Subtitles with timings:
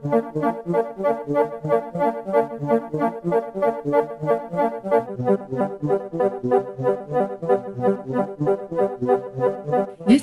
[0.00, 0.12] This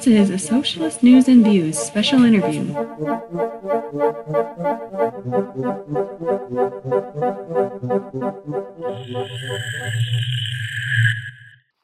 [0.08, 2.74] is a Socialist News and Views special interview.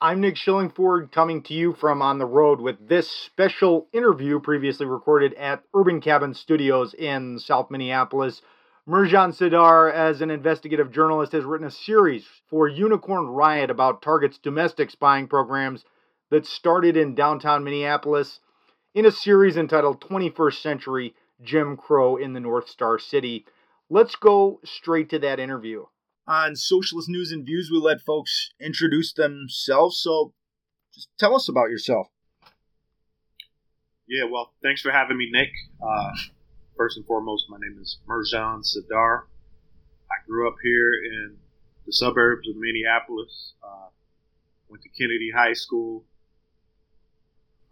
[0.04, 4.88] I'm Nick Schillingford coming to you from on the road with this special interview previously
[4.88, 8.42] recorded at Urban Cabin Studios in South Minneapolis.
[8.90, 14.40] Marjaan Sirdar, as an investigative journalist, has written a series for Unicorn Riot about Target's
[14.40, 15.86] domestic spying programs
[16.32, 18.40] that started in downtown Minneapolis
[18.96, 23.46] in a series entitled 21st Century Jim Crow in the North Star City.
[23.88, 25.86] Let's go straight to that interview
[26.32, 29.98] on Socialist News and Views, we let folks introduce themselves.
[29.98, 30.34] So
[30.94, 32.08] just tell us about yourself.
[34.08, 35.50] Yeah, well, thanks for having me, Nick.
[35.86, 36.12] Uh,
[36.78, 39.24] first and foremost, my name is Marjaan Sirdar.
[40.10, 41.36] I grew up here in
[41.86, 43.54] the suburbs of Minneapolis.
[43.62, 43.88] Uh,
[44.70, 46.06] went to Kennedy High School.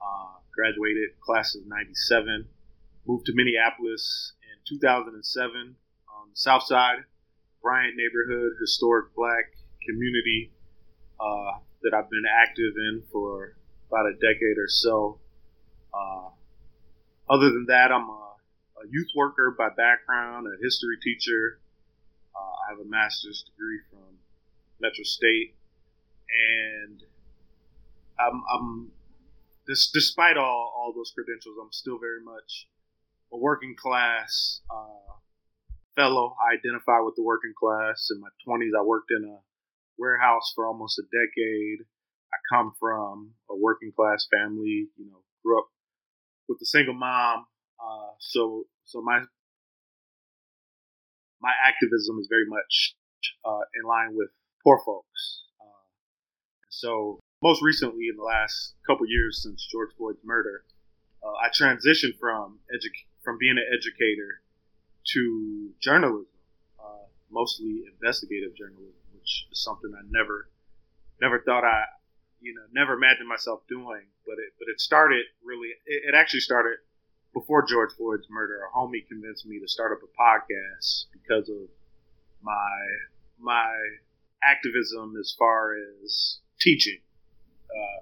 [0.01, 2.45] Uh, graduated class of 97.
[3.07, 5.75] Moved to Minneapolis in 2007
[6.09, 7.05] on the south side
[7.61, 9.51] Bryant neighborhood, historic black
[9.85, 10.51] community
[11.19, 13.55] uh, that I've been active in for
[13.89, 15.19] about a decade or so.
[15.93, 16.29] Uh,
[17.29, 18.35] other than that, I'm a,
[18.83, 21.59] a, youth worker by background, a history teacher.
[22.35, 24.17] Uh, I have a master's degree from
[24.79, 25.55] Metro State,
[26.29, 27.03] and
[28.19, 28.91] I'm, I'm
[29.67, 32.67] this, despite all, all those credentials, I'm still very much
[33.31, 35.13] a working class uh,
[35.99, 36.35] fellow.
[36.39, 38.07] I identify with the working class.
[38.11, 39.37] In my 20s, I worked in a
[39.97, 41.85] warehouse for almost a decade.
[42.31, 44.87] I come from a working class family.
[44.95, 45.67] You know, grew up
[46.47, 47.45] with a single mom.
[47.79, 49.19] Uh, so, so my
[51.41, 52.95] my activism is very much
[53.45, 54.29] uh, in line with
[54.63, 55.43] poor folks.
[55.59, 55.87] Uh,
[56.69, 60.63] so, most recently, in the last couple years since George Floyd's murder,
[61.23, 64.43] uh, I transitioned from edu- from being an educator
[65.13, 66.27] to journalism,
[66.79, 70.49] uh, mostly investigative journalism, which is something I never,
[71.21, 71.83] never thought I,
[72.41, 74.07] you know, never imagined myself doing.
[74.25, 75.69] But it, but it started really.
[75.85, 76.77] It, it actually started
[77.33, 78.61] before George Floyd's murder.
[78.65, 81.69] A homie convinced me to start up a podcast because of
[82.41, 82.79] my
[83.39, 83.73] my
[84.43, 86.99] activism as far as teaching,
[87.69, 88.01] uh,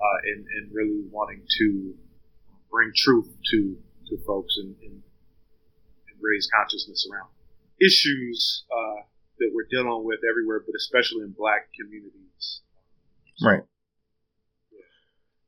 [0.00, 1.94] uh, and, and really wanting to
[2.70, 3.76] bring truth to
[4.08, 5.02] to folks and, and
[6.20, 7.28] raise consciousness around
[7.80, 9.02] issues uh,
[9.38, 12.60] that we're dealing with everywhere, but especially in black communities.
[13.42, 13.62] Right.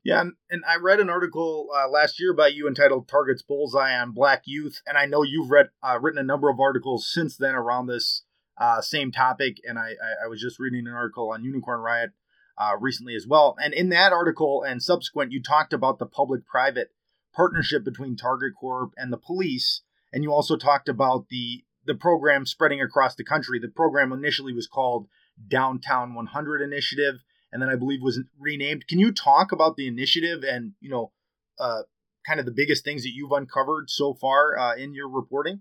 [0.03, 3.95] Yeah, and, and, I read an article uh, last year by you entitled "Target's Bullseye
[3.95, 7.37] on Black Youth," and I know you've read uh, written a number of articles since
[7.37, 8.23] then around this
[8.57, 9.59] uh, same topic.
[9.63, 12.13] And I, I, I, was just reading an article on Unicorn Riot
[12.57, 13.57] uh, recently as well.
[13.63, 16.93] And in that article and subsequent, you talked about the public-private
[17.35, 19.83] partnership between Target Corp and the police
[20.13, 23.59] and you also talked about the the program spreading across the country.
[23.59, 25.09] The program initially was called
[25.49, 27.17] Downtown 100 Initiative,
[27.51, 28.87] and then I believe was renamed.
[28.87, 31.13] Can you talk about the initiative and you know,
[31.59, 31.83] uh,
[32.27, 35.61] kind of the biggest things that you've uncovered so far uh, in your reporting?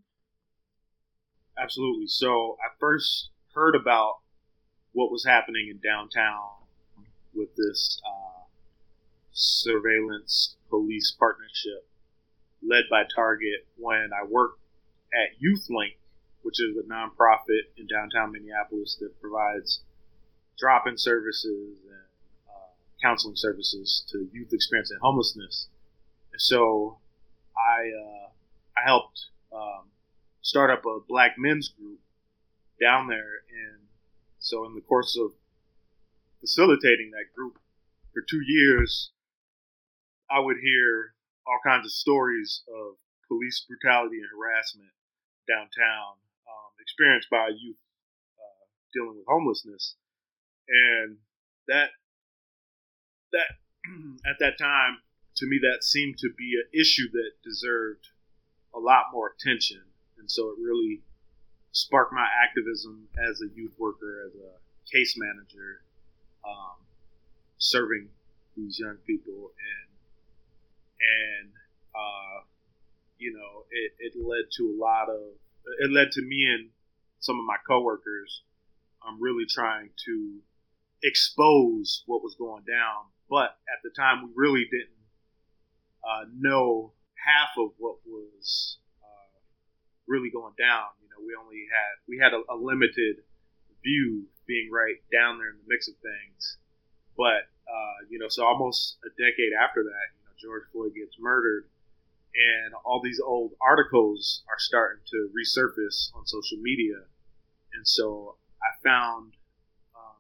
[1.58, 2.08] Absolutely.
[2.08, 4.20] So I first heard about
[4.94, 6.50] what was happening in downtown
[7.34, 8.44] with this uh,
[9.32, 11.88] surveillance police partnership
[12.62, 14.60] led by Target when I worked
[15.14, 15.96] at YouthLink,
[16.42, 19.82] which is a nonprofit in downtown Minneapolis that provides
[20.58, 22.08] drop-in services and
[22.50, 22.72] uh,
[23.02, 25.68] counseling services to youth experiencing homelessness.
[26.32, 26.98] And so
[27.58, 28.30] I uh,
[28.78, 29.90] I helped um,
[30.42, 32.00] start up a black men's group
[32.80, 33.80] down there, and
[34.40, 35.32] so in the course of
[36.40, 37.60] facilitating that group
[38.14, 39.12] for two years,
[40.32, 41.14] I would hear
[41.50, 42.96] all kinds of stories of
[43.28, 44.94] police brutality and harassment
[45.50, 47.82] downtown um, experienced by youth
[48.38, 48.64] uh,
[48.94, 49.96] dealing with homelessness,
[50.70, 51.18] and
[51.68, 51.90] that
[53.34, 53.58] that
[54.30, 55.02] at that time
[55.38, 58.10] to me that seemed to be an issue that deserved
[58.76, 59.82] a lot more attention,
[60.20, 61.02] and so it really
[61.72, 64.54] sparked my activism as a youth worker, as a
[64.92, 65.82] case manager,
[66.46, 66.78] um,
[67.58, 68.10] serving
[68.58, 69.89] these young people and
[71.00, 71.52] and
[71.96, 72.46] uh,
[73.18, 75.36] you know, it, it led to a lot of
[75.80, 76.70] it led to me and
[77.20, 78.44] some of my coworkers
[79.06, 80.40] um, really trying to
[81.04, 83.12] expose what was going down.
[83.30, 85.00] But at the time, we really didn't
[86.04, 89.38] uh, know half of what was uh,
[90.08, 90.90] really going down.
[91.04, 93.22] You know, we only had we had a, a limited
[93.84, 96.58] view being right down there in the mix of things.
[97.16, 100.08] But uh, you know, so almost a decade after that,
[100.42, 101.66] George Floyd gets murdered,
[102.34, 106.96] and all these old articles are starting to resurface on social media,
[107.74, 109.34] and so I found
[109.96, 110.18] um,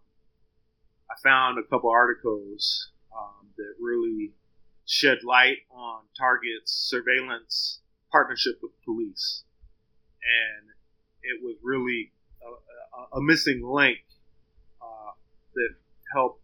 [1.09, 4.33] I found a couple articles um, that really
[4.85, 7.79] shed light on Target's surveillance
[8.11, 9.43] partnership with police,
[10.21, 10.69] and
[11.23, 12.11] it was really
[12.41, 13.99] a, a, a missing link
[14.81, 15.11] uh,
[15.53, 15.75] that
[16.13, 16.41] helped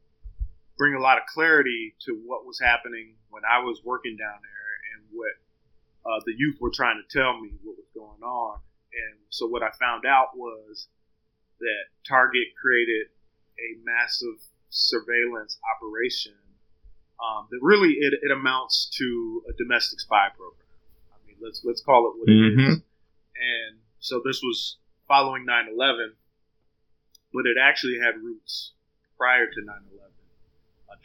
[0.77, 4.71] bring a lot of clarity to what was happening when I was working down there
[4.95, 5.35] and what
[6.07, 8.63] uh, the youth were trying to tell me what was going on.
[8.95, 10.87] And so what I found out was
[11.59, 13.11] that Target created
[13.59, 14.39] a massive
[14.69, 16.39] surveillance operation
[17.19, 20.67] um, that really it, it, amounts to a domestic spy program.
[21.11, 22.59] I mean, let's let's call it what mm-hmm.
[22.59, 22.75] it is.
[23.35, 24.77] And so this was
[25.07, 26.15] following 9/11,
[27.33, 28.73] but it actually had roots
[29.17, 30.04] prior to 9/11.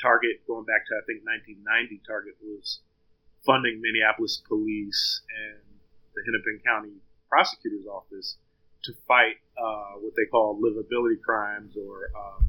[0.00, 2.00] Target going back to I think 1990.
[2.06, 2.81] Target was
[3.44, 5.62] funding Minneapolis police and
[6.14, 6.97] the Hennepin County
[7.29, 8.37] prosecutor's office
[8.85, 12.49] to fight uh, what they call livability crimes or um,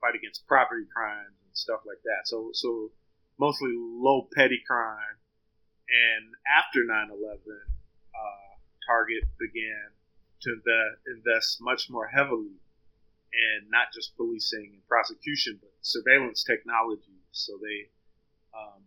[0.00, 2.26] fight against property crimes and stuff like that.
[2.26, 2.90] So, so
[3.38, 5.18] mostly low petty crime.
[5.84, 8.50] And after 9/11, uh,
[8.86, 9.92] Target began
[10.42, 10.50] to
[11.06, 12.56] invest much more heavily
[13.34, 17.18] in not just policing and prosecution, but surveillance technology.
[17.32, 17.90] So they
[18.54, 18.82] um,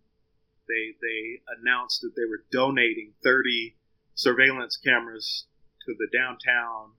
[0.67, 3.75] they they announced that they were donating 30
[4.15, 5.45] surveillance cameras
[5.85, 6.91] to the downtown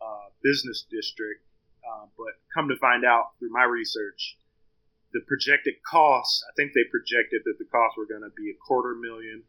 [0.00, 1.42] uh, business district.
[1.86, 4.36] Uh, but come to find out through my research,
[5.12, 8.58] the projected costs, I think they projected that the costs were going to be a
[8.58, 9.44] quarter million.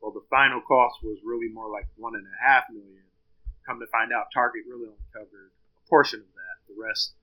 [0.00, 3.04] Well, the final cost was really more like one and a half million.
[3.66, 6.41] Come to find out, Target really only covered a portion of that.
[6.72, 7.14] The rest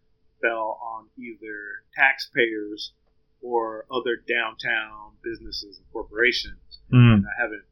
[0.41, 2.93] fell on either taxpayers
[3.41, 6.79] or other downtown businesses and corporations.
[6.93, 7.13] Mm.
[7.13, 7.65] And I haven't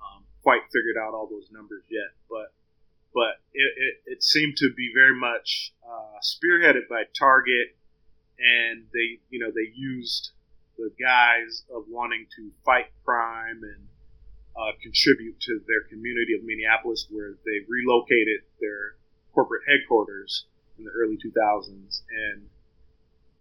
[0.00, 2.52] um, quite figured out all those numbers yet, but
[3.14, 7.76] but it, it, it seemed to be very much uh, spearheaded by Target,
[8.38, 10.32] and they you know they used
[10.76, 13.88] the guise of wanting to fight crime and
[14.54, 18.96] uh, contribute to their community of Minneapolis, where they relocated their
[19.32, 20.44] corporate headquarters
[20.78, 22.02] in the early 2000s.
[22.10, 22.48] And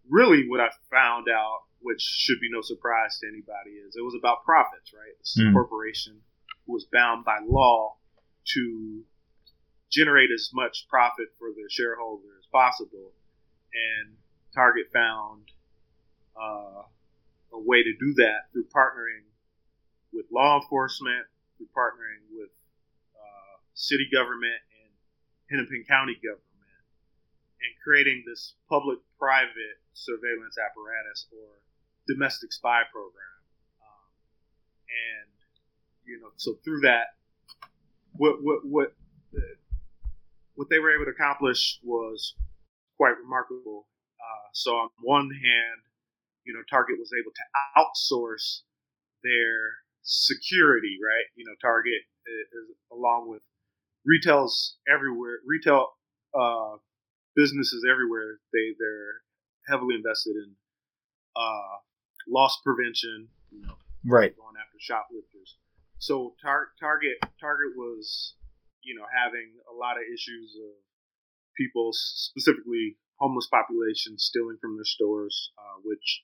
[0.10, 4.16] really, what I found out, which should be no surprise to anybody, is it was
[4.18, 5.14] about profits, right?
[5.20, 5.54] This mm.
[5.54, 6.22] corporation
[6.68, 7.96] was bound by law
[8.54, 9.04] to
[9.92, 13.14] generate as much profit for their shareholder as possible.
[13.74, 14.16] And
[14.54, 15.52] Target found
[16.36, 16.84] uh,
[17.54, 19.28] a way to do that through partnering
[20.12, 21.28] with law enforcement,
[21.58, 22.50] through partnering with
[23.16, 24.92] uh, city government and
[25.52, 26.55] Hennepin County government,
[27.66, 31.58] and creating this public-private surveillance apparatus or
[32.06, 33.38] domestic spy program.
[33.82, 34.10] Um,
[34.86, 35.30] and
[36.06, 37.18] you know, so through that,
[38.14, 38.90] what what what
[40.56, 42.36] what they were able to accomplish was
[42.98, 43.88] quite remarkable.
[44.20, 45.80] Uh, so on one hand,
[46.46, 47.46] you know, Target was able to
[47.76, 48.62] outsource
[49.24, 51.28] their security, right?
[51.36, 53.42] You know, Target is, along with
[54.06, 55.88] retails everywhere, retail
[56.34, 56.78] uh,
[57.36, 58.40] businesses everywhere.
[58.54, 59.22] They they're
[59.68, 60.56] heavily invested in
[61.36, 61.76] uh,
[62.28, 63.28] loss prevention.
[63.52, 63.76] You know,
[64.06, 65.58] right, going after shoplifters.
[66.00, 68.36] So tar- Target Target was,
[68.84, 70.74] you know, having a lot of issues of
[71.56, 76.24] people, specifically homeless population, stealing from their stores, uh, which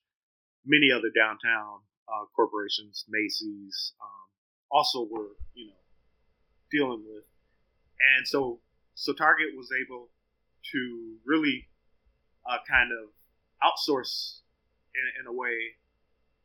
[0.65, 4.27] many other downtown uh, corporations, Macy's, um,
[4.71, 5.81] also were you know
[6.71, 7.23] dealing with,
[8.17, 8.59] and so
[8.95, 10.09] so Target was able
[10.71, 11.67] to really
[12.49, 13.09] uh, kind of
[13.63, 14.39] outsource
[14.95, 15.55] in, in, a way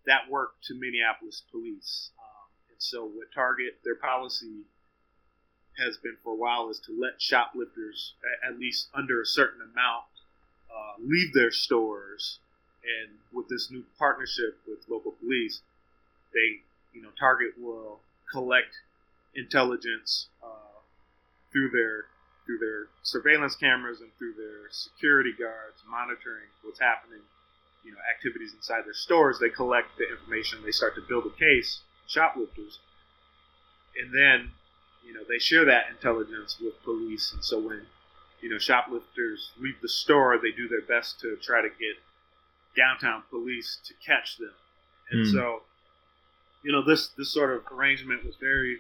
[0.07, 2.11] that work to Minneapolis police.
[2.19, 4.65] Um, and so with Target, their policy
[5.79, 8.15] has been for a while is to let shoplifters,
[8.47, 10.05] at least under a certain amount,
[10.71, 12.39] uh, leave their stores
[12.87, 15.61] and with this new partnership with local police,
[16.33, 18.01] they, you know, Target will
[18.33, 18.81] collect
[19.35, 20.81] intelligence uh,
[21.53, 22.07] through their
[22.47, 27.21] through their surveillance cameras and through their security guards monitoring what's happening,
[27.85, 29.39] you know, activities inside their stores.
[29.39, 30.61] They collect the information.
[30.65, 32.79] They start to build a case, shoplifters,
[34.01, 34.53] and then,
[35.05, 37.33] you know, they share that intelligence with police.
[37.33, 37.83] And so when
[38.41, 41.97] you know shoplifters leave the store, they do their best to try to get
[42.77, 44.53] downtown police to catch them.
[45.11, 45.33] And mm.
[45.33, 45.63] so,
[46.63, 48.79] you know, this this sort of arrangement was very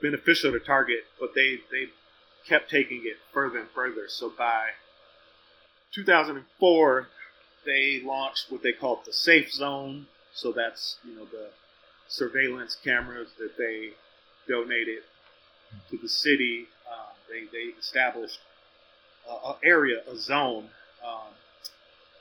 [0.00, 1.86] beneficial to Target, but they they
[2.46, 4.08] kept taking it further and further.
[4.08, 4.70] So by
[5.92, 7.08] 2004,
[7.64, 10.06] they launched what they called the Safe Zone.
[10.34, 11.50] So that's you know the
[12.08, 13.90] surveillance cameras that they
[14.48, 15.02] donated
[15.90, 16.66] to the city.
[16.90, 18.38] Um, they they established
[19.28, 20.68] an area, a zone.
[21.04, 21.32] Um,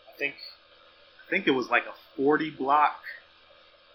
[0.10, 0.36] I think
[1.28, 3.02] I think it was like a 40 block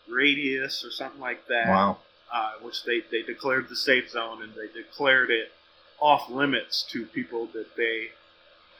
[0.08, 1.68] radius or something like that.
[1.68, 1.98] Wow.
[2.32, 5.52] Uh, which they, they declared the safe zone and they declared it
[6.00, 8.08] off limits to people that they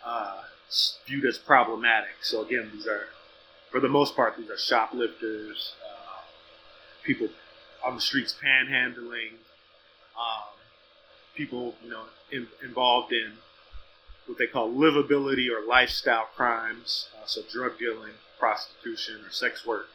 [0.05, 0.43] uh,
[1.07, 2.11] viewed as problematic.
[2.23, 3.07] So again, these are,
[3.71, 6.21] for the most part, these are shoplifters, uh,
[7.03, 7.29] people
[7.85, 9.33] on the streets panhandling,
[10.17, 10.49] um,
[11.35, 13.33] people you know in, involved in
[14.27, 19.87] what they call livability or lifestyle crimes, uh, so drug dealing, prostitution, or sex work,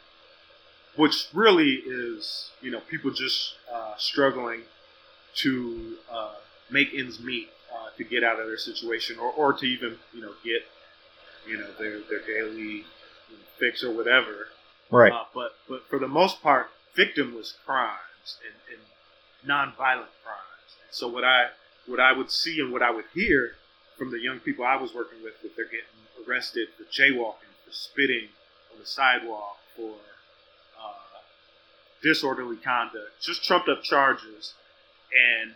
[0.96, 4.62] which really is you know people just uh, struggling
[5.34, 6.34] to uh,
[6.72, 10.22] make ends meet uh, to get out of their situation, or, or to even you
[10.22, 10.62] know get
[11.46, 12.82] you know their their daily you
[13.30, 14.48] know, fix or whatever.
[14.90, 15.12] Right.
[15.12, 18.82] Uh, but but for the most part, victimless crimes and, and
[19.48, 20.70] nonviolent crimes.
[20.82, 21.48] And so what I
[21.86, 23.52] what I would see and what I would hear
[23.96, 27.72] from the young people I was working with that they're getting arrested for jaywalking, for
[27.72, 28.28] spitting
[28.72, 29.94] on the sidewalk, for
[30.80, 31.20] uh,
[32.02, 34.54] disorderly conduct, just trumped up charges.
[35.12, 35.52] And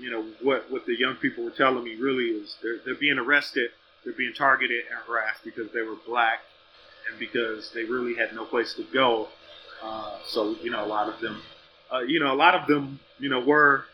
[0.00, 3.18] you know what what the young people were telling me really is they're they're being
[3.18, 3.70] arrested,
[4.04, 6.40] they're being targeted and harassed because they were black
[7.08, 9.28] and because they really had no place to go.
[9.82, 11.42] Uh, so you know a lot of them,
[11.92, 13.84] uh, you know a lot of them, you know were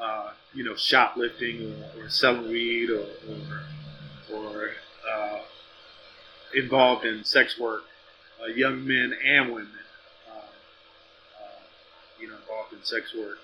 [0.00, 3.06] uh, you know shoplifting or, or selling weed or
[4.32, 4.70] or, or
[5.12, 5.38] uh,
[6.54, 7.82] involved in sex work,
[8.42, 9.68] uh, young men and women,
[10.32, 10.40] uh,
[12.20, 13.38] you know involved in sex work.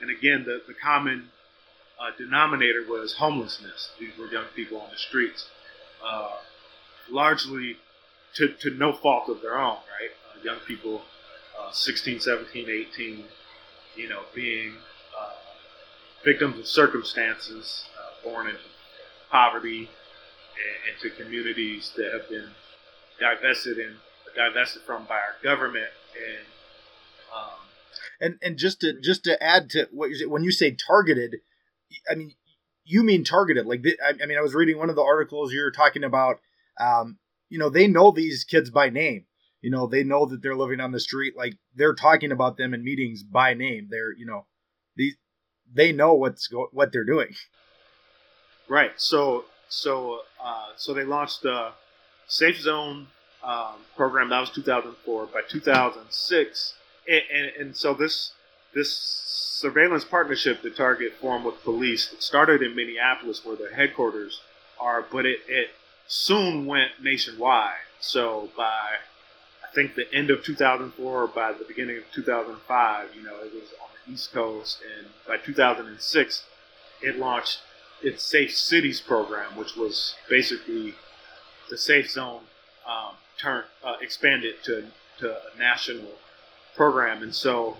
[0.00, 1.30] And again, the, the common
[2.00, 3.90] uh, denominator was homelessness.
[3.98, 5.48] These were young people on the streets,
[6.04, 6.36] uh,
[7.10, 7.76] largely
[8.34, 10.10] to, to no fault of their own, right?
[10.34, 11.02] Uh, young people,
[11.58, 13.24] uh, 16, 17, 18,
[13.96, 14.74] you know, being
[15.18, 15.32] uh,
[16.24, 18.60] victims of circumstances, uh, born into
[19.30, 22.48] poverty and into communities that have been
[23.18, 23.96] divested and
[24.34, 26.46] divested from by our government and
[27.34, 27.58] um,
[28.20, 31.36] and and just to just to add to what you when you say targeted
[32.10, 32.32] I mean,
[32.84, 33.66] you mean targeted.
[33.66, 36.40] Like, I mean, I was reading one of the articles you're talking about.
[36.80, 39.26] Um, you know, they know these kids by name.
[39.60, 41.34] You know, they know that they're living on the street.
[41.36, 43.88] Like, they're talking about them in meetings by name.
[43.90, 44.46] They're, you know,
[44.96, 45.16] these
[45.72, 47.34] they know what's go- what they're doing.
[48.68, 48.92] Right.
[48.96, 51.72] So, so, uh, so they launched the
[52.28, 53.08] Safe Zone
[53.42, 54.30] um, program.
[54.30, 55.26] That was 2004.
[55.26, 56.74] By 2006,
[57.08, 58.32] and, and, and so this
[58.76, 64.42] this surveillance partnership that Target formed with police started in Minneapolis, where their headquarters
[64.78, 65.70] are, but it, it
[66.06, 67.72] soon went nationwide.
[68.00, 68.98] So by
[69.64, 73.54] I think the end of 2004 or by the beginning of 2005, you know, it
[73.54, 76.44] was on the East Coast, and by 2006,
[77.00, 77.60] it launched
[78.02, 80.94] its Safe Cities program, which was basically
[81.70, 82.42] the safe zone
[82.86, 84.84] um, turn uh, expanded to
[85.18, 86.12] to a national
[86.76, 87.78] program, and so.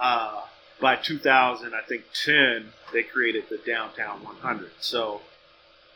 [0.00, 0.42] Uh,
[0.80, 4.70] by 2000, I think 10, they created the Downtown 100.
[4.80, 5.20] So,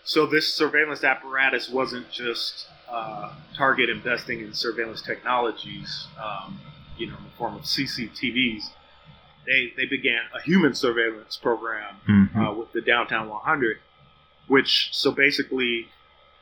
[0.04, 6.60] so this surveillance apparatus wasn't just uh, Target investing in surveillance technologies, um,
[6.98, 8.64] you know, in the form of CCTVs.
[9.46, 12.38] They they began a human surveillance program mm-hmm.
[12.38, 13.78] uh, with the Downtown 100,
[14.48, 15.88] which so basically,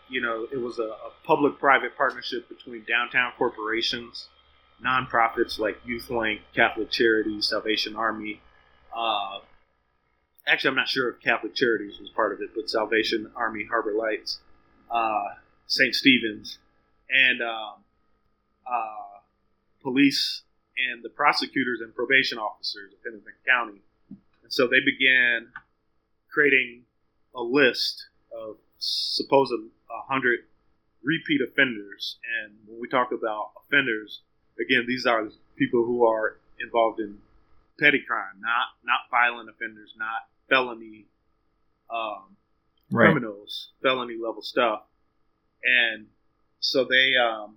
[0.09, 4.29] you know, it was a, a public-private partnership between downtown corporations
[4.85, 8.41] nonprofits like YouthLink, Catholic Charities, Salvation Army.
[8.95, 9.39] Uh,
[10.47, 13.93] actually, I'm not sure if Catholic Charities was part of it, but Salvation Army, Harbor
[13.93, 14.41] Lights,
[14.91, 15.35] uh,
[15.67, 15.95] St.
[15.95, 16.59] Stephen's,
[17.11, 17.75] and um,
[18.67, 19.21] uh,
[19.83, 20.43] police
[20.91, 23.83] and the prosecutors and probation officers of Hennepin County.
[24.43, 25.49] And so they began
[26.31, 26.83] creating
[27.35, 30.41] a list of supposed 100
[31.03, 32.17] repeat offenders.
[32.43, 34.21] And when we talk about offenders,
[34.63, 37.19] again, these are people who are involved in
[37.79, 41.07] petty crime, not not violent offenders, not felony
[41.91, 42.37] um,
[42.91, 43.07] right.
[43.07, 44.83] criminals, felony level stuff.
[45.65, 46.07] And
[46.61, 47.57] so they um,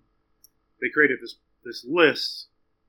[0.82, 2.48] they created this this list,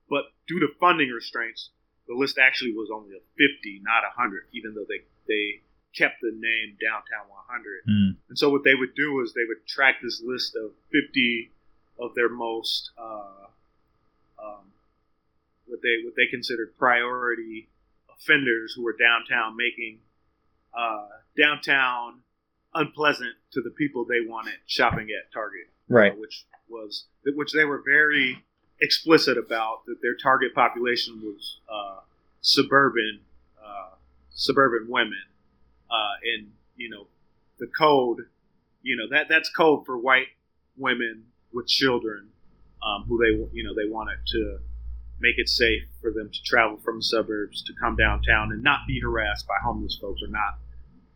[0.09, 1.69] but due to funding restraints,
[2.07, 5.61] the list actually was only a 50, not a 100, even though they they
[5.95, 7.83] kept the name Downtown 100.
[7.89, 8.17] Mm.
[8.29, 11.51] And so what they would do is they would track this list of 50
[11.99, 13.49] of their most uh,
[14.43, 14.71] um,
[15.65, 17.69] what they what they considered priority
[18.13, 19.99] offenders who were downtown making
[20.77, 22.21] uh, downtown
[22.73, 25.67] unpleasant to the people they wanted shopping at Target.
[25.89, 26.11] Right.
[26.11, 28.43] Uh, which was which they were very
[28.81, 32.01] explicit about that their target population was uh,
[32.41, 33.21] suburban
[33.63, 33.95] uh,
[34.31, 35.23] suburban women,
[35.89, 37.07] uh, and you know
[37.59, 38.25] the code,
[38.81, 40.27] you know that that's code for white
[40.77, 42.29] women with children
[42.83, 44.59] um, who they you know they wanted to
[45.19, 48.81] make it safe for them to travel from the suburbs to come downtown and not
[48.87, 50.59] be harassed by homeless folks or not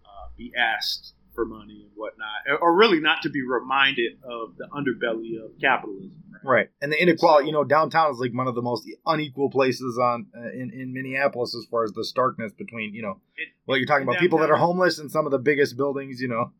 [0.05, 4.67] uh, be asked for money and whatnot, or really not to be reminded of the
[4.67, 6.11] underbelly of capitalism.
[6.43, 7.47] Right, and the inequality.
[7.47, 10.91] You know, downtown is like one of the most unequal places on uh, in in
[10.93, 14.39] Minneapolis as far as the starkness between you know It- what you're talking about people
[14.39, 16.19] that are homeless in some of the biggest buildings.
[16.19, 16.51] You know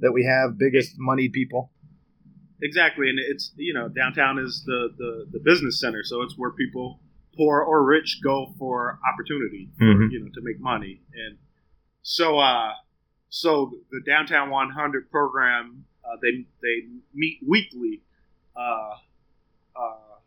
[0.00, 1.70] that we have biggest moneyed people.
[2.62, 6.50] Exactly, and it's you know downtown is the, the the business center, so it's where
[6.50, 7.00] people,
[7.36, 10.10] poor or rich, go for opportunity, for, Mhm.
[10.12, 11.00] you know, to make money.
[11.14, 11.38] And
[12.02, 12.74] so, uh,
[13.28, 18.02] so the downtown 100 program, uh, they they meet weekly,
[18.56, 18.96] uh,
[19.76, 20.18] uh,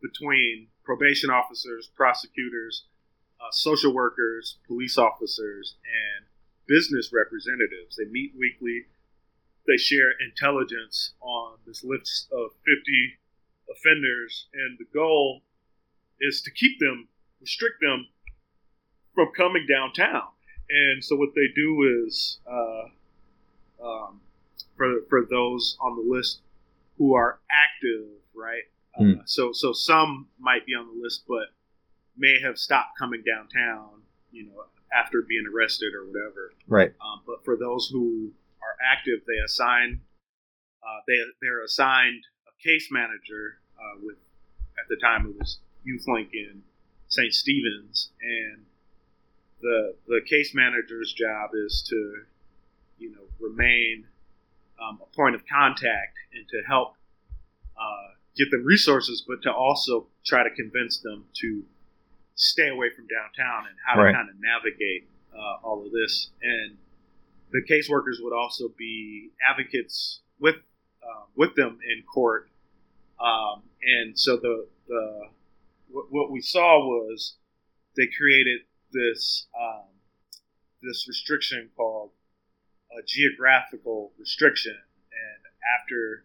[0.00, 2.84] between probation officers, prosecutors,
[3.40, 6.26] uh, social workers, police officers, and
[6.66, 7.96] business representatives.
[7.96, 8.86] They meet weekly
[9.68, 13.18] they share intelligence on this list of 50
[13.70, 15.42] offenders, and the goal
[16.20, 17.06] is to keep them,
[17.40, 18.08] restrict them
[19.14, 20.28] from coming downtown.
[20.70, 24.20] And so what they do is, uh, um,
[24.76, 26.40] for for those on the list
[26.96, 28.64] who are active, right?
[28.96, 29.20] Hmm.
[29.20, 31.48] Uh, so so some might be on the list, but
[32.16, 36.52] may have stopped coming downtown, you know, after being arrested or whatever.
[36.66, 36.92] Right.
[37.00, 38.32] Um, but for those who
[38.68, 40.00] are active, they assign
[40.82, 44.16] uh, they they're assigned a case manager uh, with
[44.78, 46.62] at the time it was YouthLink in
[47.08, 47.32] St.
[47.32, 48.64] Stephen's, and
[49.60, 52.22] the the case manager's job is to
[52.98, 54.04] you know remain
[54.82, 56.94] um, a point of contact and to help
[57.76, 61.62] uh, get them resources, but to also try to convince them to
[62.36, 64.12] stay away from downtown and how Right.
[64.12, 66.30] to kind of navigate uh, all of this.
[66.42, 66.76] And
[67.50, 70.56] the caseworkers would also be advocates with
[71.02, 72.50] uh, with them in court.
[73.20, 75.20] Um, and so the the
[75.90, 77.36] what, we saw was
[77.96, 78.60] they created
[78.92, 79.88] this um,
[80.82, 82.10] this restriction called
[82.98, 86.24] a geographical restriction, and after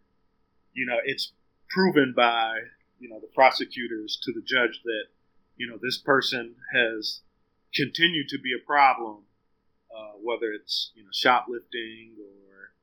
[0.74, 1.34] you know it's
[1.70, 2.60] proven by
[3.00, 5.06] you know the prosecutors to the judge that
[5.58, 7.22] you know this person has
[7.74, 9.24] continued to be a problem
[9.96, 12.74] uh, whether it's you know shoplifting or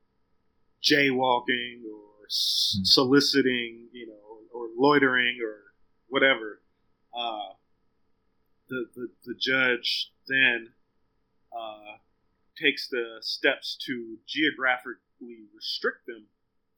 [0.82, 2.00] jaywalking or
[2.32, 2.84] Hmm.
[2.84, 5.72] soliciting, you know, or loitering or
[6.06, 6.62] whatever.
[7.12, 7.54] Uh,
[8.68, 10.68] the, the the judge then
[11.52, 11.96] uh,
[12.56, 16.26] takes the steps to geographically restrict them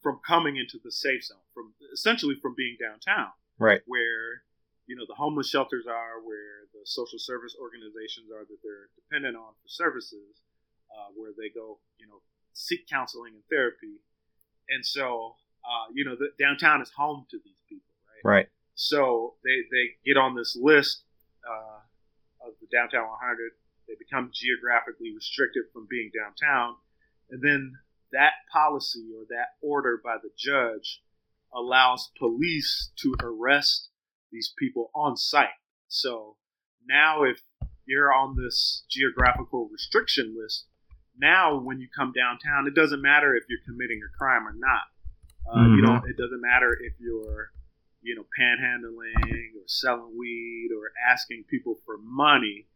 [0.01, 3.81] from coming into the safe zone, from essentially from being downtown Right.
[3.85, 4.41] where
[4.87, 9.35] you know the homeless shelters are, where the social service organizations are that they're dependent
[9.37, 10.43] on for services,
[10.91, 12.19] uh, where they go, you know,
[12.53, 14.03] seek counseling and therapy,
[14.69, 18.43] and so uh, you know the downtown is home to these people, right?
[18.43, 18.47] Right.
[18.75, 21.03] So they they get on this list
[21.47, 23.51] uh, of the downtown 100.
[23.87, 26.75] They become geographically restricted from being downtown,
[27.29, 27.73] and then
[28.11, 31.01] that policy or that order by the judge
[31.53, 33.89] allows police to arrest
[34.33, 35.47] these people on site.
[35.87, 36.35] So
[36.87, 37.41] now, if
[37.85, 40.65] you're on this geographical restriction list,
[41.17, 44.83] now when you come downtown, it doesn't matter if you're committing a crime or not.
[45.45, 45.83] Uh, You Mhm.
[45.83, 47.51] know, it doesn't matter if you're,
[48.01, 52.67] you know, panhandling or selling weed or asking people for money.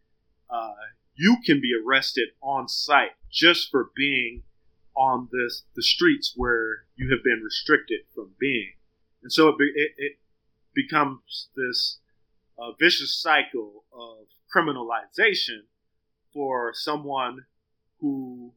[0.50, 0.76] Uh,
[1.16, 4.44] you can be arrested on site just for being
[4.96, 8.74] on this the streets where you have been restricted from being,
[9.22, 10.20] and so it it, it
[10.78, 12.00] becomes this
[12.60, 15.62] uh, vicious cycle of criminalization
[16.34, 17.46] for someone
[18.00, 18.54] who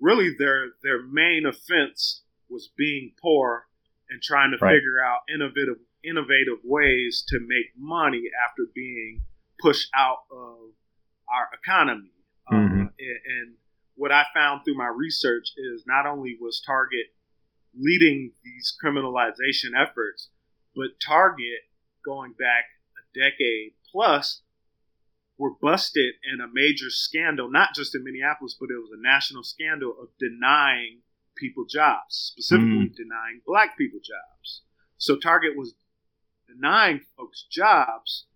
[0.00, 3.66] really their their main offense was being poor
[4.10, 4.74] and trying to Right.
[4.76, 9.22] figure out innovative innovative ways to make money after being
[9.58, 10.70] pushed out of
[11.28, 12.12] our economy.
[12.46, 12.80] Uh, Mhm.
[12.98, 13.56] and, and
[13.96, 17.06] what I found through my research is not only was Target
[17.74, 20.30] leading these criminalization efforts,
[20.76, 21.64] but Target,
[22.04, 22.64] going back
[22.98, 24.42] a decade plus,
[25.38, 29.42] were busted in a major scandal, not just in Minneapolis, but it was a national
[29.42, 31.00] scandal of denying
[31.36, 34.62] people jobs, specifically denying black people jobs.
[34.98, 35.74] So Target was
[36.48, 38.26] denying folks jobs,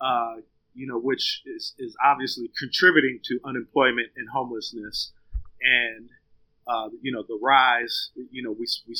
[0.00, 0.36] uh,
[0.74, 5.12] you know, which is, is obviously contributing to unemployment and homelessness,
[5.60, 6.08] and
[6.66, 8.10] uh, you know the rise.
[8.30, 8.96] You know, we we,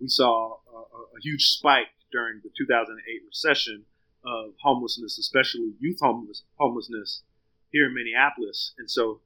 [0.00, 3.84] we saw a, a huge spike during the 2008 recession
[4.24, 7.22] of homelessness, especially youth homeless, homelessness
[7.70, 9.20] here in Minneapolis, and so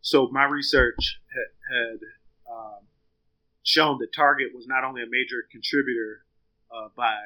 [0.00, 1.98] so my research had, had
[2.48, 2.86] um,
[3.64, 6.24] shown that Target was not only a major contributor
[6.70, 7.16] uh, by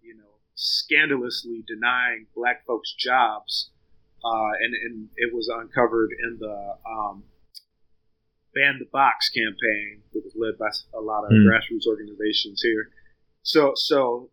[0.00, 3.70] you know scandalously denying black folks jobs,
[4.24, 7.24] uh, and, and it was uncovered in the um,
[8.54, 11.46] ban the box campaign that was led by a lot of mm.
[11.46, 12.88] grassroots organizations here.
[13.42, 14.29] So so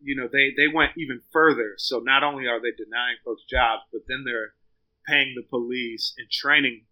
[0.00, 1.74] you know they they went even further.
[1.76, 4.54] So not only are they denying folks jobs, but then they're
[5.06, 6.84] paying the police and training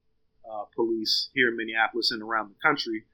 [0.49, 3.05] uh, police here in Minneapolis and around the country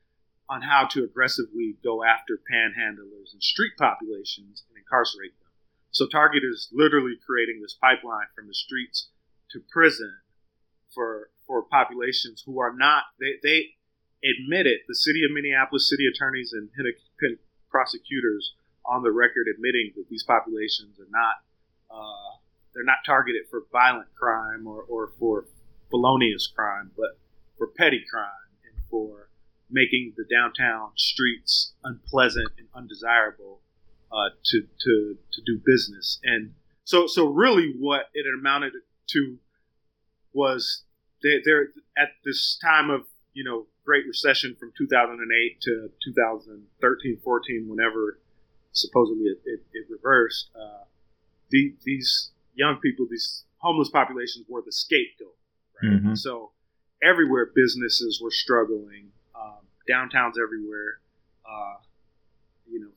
[0.49, 5.51] on how to aggressively go after panhandlers and street populations and incarcerate them.
[5.91, 9.09] So Target is literally creating this pipeline from the streets
[9.51, 10.15] to prison
[10.95, 13.77] for for populations who are not they they
[14.25, 14.83] admit it.
[14.89, 16.69] The city of Minneapolis city attorneys and
[17.71, 18.55] prosecutors
[18.87, 21.37] on the record admitting that these populations are not
[21.91, 22.37] uh,
[22.75, 25.47] they're not targeted for violent crime or, or for
[25.91, 27.19] felonious crime, but
[27.59, 29.29] for petty crime and for
[29.71, 33.61] making the downtown streets unpleasant and undesirable
[34.11, 36.19] uh, to, to, to do business.
[36.25, 38.73] And so, so really what it amounted
[39.11, 39.39] to
[40.33, 40.85] was
[41.23, 47.67] they, they're at this time of, you know, Great Recession from 2008 to 2013, 14,
[47.69, 48.19] whenever
[48.73, 50.85] supposedly it, it, it reversed, uh,
[51.51, 55.37] the, these young people, these homeless populations were the scapegoat.
[55.83, 55.93] Right?
[55.93, 56.15] Mm-hmm.
[56.15, 56.53] So
[57.03, 61.01] everywhere businesses were struggling, um, downtowns everywhere,
[61.49, 61.77] uh,
[62.71, 62.91] you know,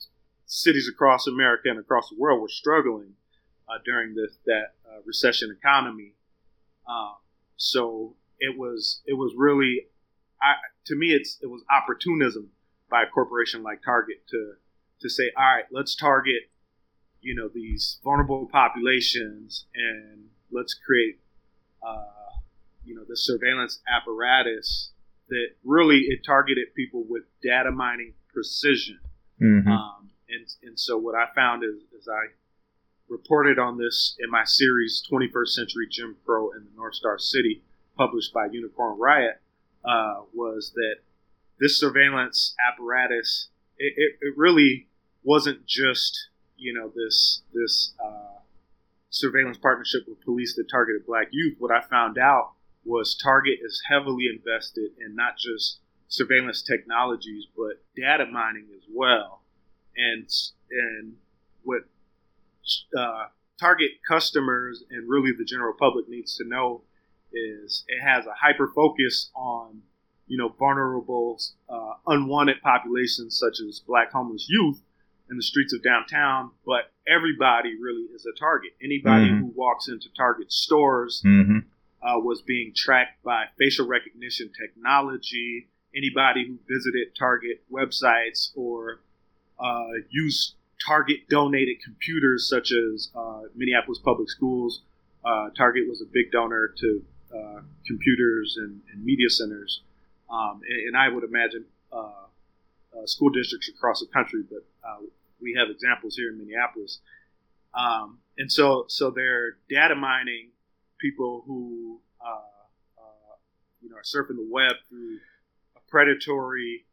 [0.46, 3.14] cities across America and across the world were struggling
[3.68, 6.14] uh, during this that uh, recession economy.
[6.88, 7.16] Um,
[7.58, 9.88] so it was it was really,
[10.42, 10.54] I,
[10.86, 12.52] to me, it's it was opportunism
[12.90, 14.54] by a corporation like Target to
[15.02, 16.50] to say, all right, let's target,
[17.22, 21.20] you know, these vulnerable populations and let's create,
[21.86, 22.40] uh,
[22.84, 24.92] you know, the surveillance apparatus
[25.30, 29.00] that really it targeted people with data mining precision.
[29.42, 29.70] Mm-hmm.
[29.70, 32.34] Um, and, and so what I found is, is I
[33.08, 37.62] reported on this in my series 21st Century Jim Crow in the North Star City,
[37.98, 39.42] published by Unicorn Riot,
[39.84, 40.96] uh, was that
[41.60, 44.88] this surveillance apparatus it, it, it really
[45.24, 48.40] wasn't just you know this this uh,
[49.10, 51.56] surveillance partnership with police that targeted black youth.
[51.60, 52.52] What I found out
[52.86, 59.42] was Target is heavily invested in not just surveillance technologies but data mining as well.
[59.98, 60.30] And
[60.72, 61.16] and
[61.64, 61.82] what
[62.98, 63.28] uh,
[63.60, 66.82] Target customers and really the general public needs to know
[67.34, 69.82] is it has a hyper focus on
[70.28, 74.82] you know vulnerable, uh, unwanted populations such as black homeless youth
[75.30, 78.72] in the streets of downtown, but everybody really is a target.
[78.84, 79.46] Anybody mm-hmm.
[79.46, 81.60] who walks into Target stores mm-hmm.
[82.04, 85.68] uh, was being tracked by facial recognition technology.
[85.96, 89.00] Anybody who visited Target websites or
[89.60, 94.82] uh, used Target donated computers, such as uh, Minneapolis Public Schools,
[95.24, 99.82] uh, Target was a big donor to uh, computers and, and, media centers.
[100.36, 102.28] Um, and, and, I would imagine uh,
[102.96, 104.98] uh, school districts across the country, but uh,
[105.42, 107.00] we have examples here in Minneapolis.
[107.74, 110.50] Um, and so, so they're data mining
[111.00, 112.32] people who, uh,
[112.98, 113.36] uh
[113.82, 115.20] you know, are surfing the web through
[115.78, 116.86] a predatory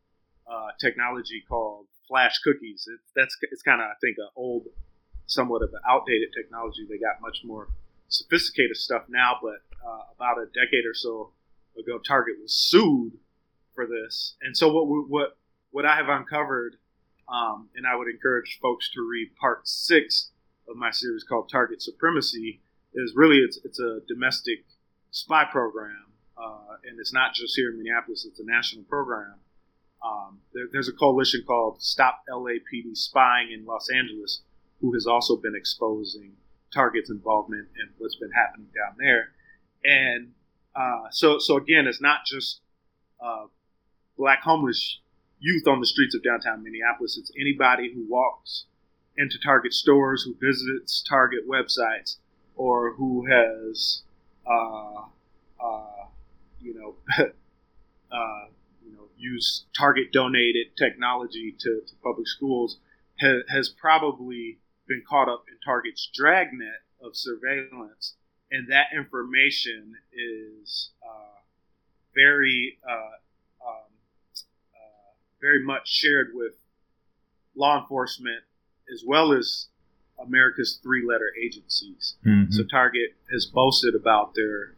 [0.79, 2.87] technology called flash cookies.
[2.87, 4.67] It, that's it's kind of I think an old,
[5.27, 6.87] somewhat of an outdated technology.
[6.89, 7.69] They got much more
[8.09, 11.31] sophisticated stuff now, but uh, about a decade or so
[11.79, 13.13] ago, Target was sued
[13.75, 14.35] for this.
[14.43, 15.37] And so what what
[15.71, 16.77] what I have uncovered,
[17.29, 20.31] um, and I would encourage folks to read part six
[20.69, 22.61] of my series called Target Supremacy,
[22.95, 24.65] is really it's, it's a domestic
[25.11, 26.07] spy program,
[26.37, 29.35] uh, and it's not just here in Minneapolis; it's a national program.
[30.05, 34.43] Um, there, there's a coalition called Stop LAPD Spying in Los Angeles,
[34.81, 36.33] who has also been exposing
[36.75, 39.31] Target's involvement in what's been happening down there.
[39.85, 40.33] And
[40.75, 42.61] uh, so, so again, it's not just
[43.25, 43.47] uh,
[44.23, 45.01] black homeless
[45.41, 47.19] youth on the streets of downtown Minneapolis.
[47.19, 48.67] It's anybody who walks
[49.17, 52.19] into Target stores, who visits Target websites,
[52.55, 54.03] or who has,
[54.49, 55.07] uh,
[55.61, 56.07] uh,
[56.61, 56.95] you know,
[58.13, 58.45] uh,
[58.87, 62.79] you know, used Target donated technology to, to public schools,
[63.19, 68.15] has, has probably been caught up in Target's dragnet of surveillance,
[68.53, 71.41] and that information is uh,
[72.15, 73.19] very uh,
[75.43, 76.53] very much shared with
[77.55, 78.43] law enforcement
[78.93, 79.67] as well as
[80.25, 82.15] America's three-letter agencies.
[82.25, 82.53] Mm-hmm.
[82.53, 84.75] So Target has boasted about their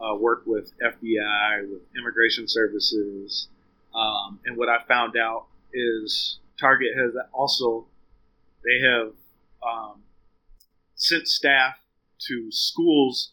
[0.00, 3.48] uh, work with FBI, with immigration services,
[3.94, 7.86] um, and what I found out is Target has also
[8.64, 9.12] they have
[9.66, 10.02] um,
[10.94, 11.76] sent staff
[12.26, 13.32] to schools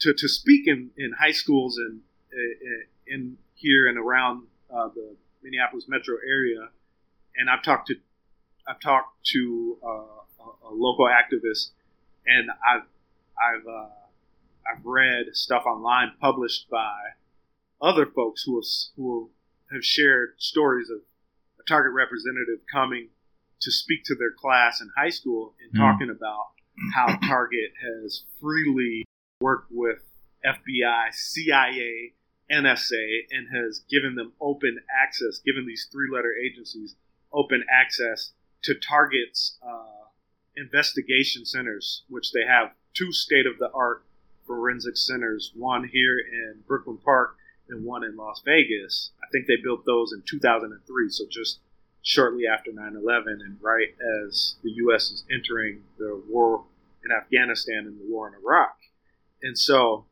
[0.00, 2.00] to, to speak in, in high schools and
[2.32, 6.68] in, in here and around uh, the Minneapolis metro area,
[7.36, 7.94] and I've talked to
[8.66, 11.70] I've talked to uh, a, a, local activist,
[12.26, 12.86] and I've
[13.36, 13.88] I've uh,
[14.70, 16.94] I've read stuff online published by
[17.80, 19.30] other folks who have, who
[19.72, 21.00] have shared stories of
[21.58, 23.08] a target representative coming
[23.60, 25.84] to speak to their class in high school and mm.
[25.84, 26.52] talking about
[26.94, 29.04] how Target has freely
[29.40, 29.98] worked with
[30.44, 32.12] FBI, CIA,
[32.52, 36.96] NSA, and has given them open access, given these three letter agencies
[37.32, 40.08] open access to Target's uh,
[40.56, 44.04] investigation centers, which they have two state of the art
[44.46, 47.36] forensic centers, one here in Brooklyn Park
[47.68, 49.10] and one in Las Vegas.
[49.22, 51.60] I think they built those in 2003, so just
[52.02, 53.94] shortly after 9 11 and right
[54.26, 55.10] as the U.S.
[55.10, 56.64] is entering the war
[57.04, 58.76] in Afghanistan and the war in Iraq.
[59.42, 60.06] And so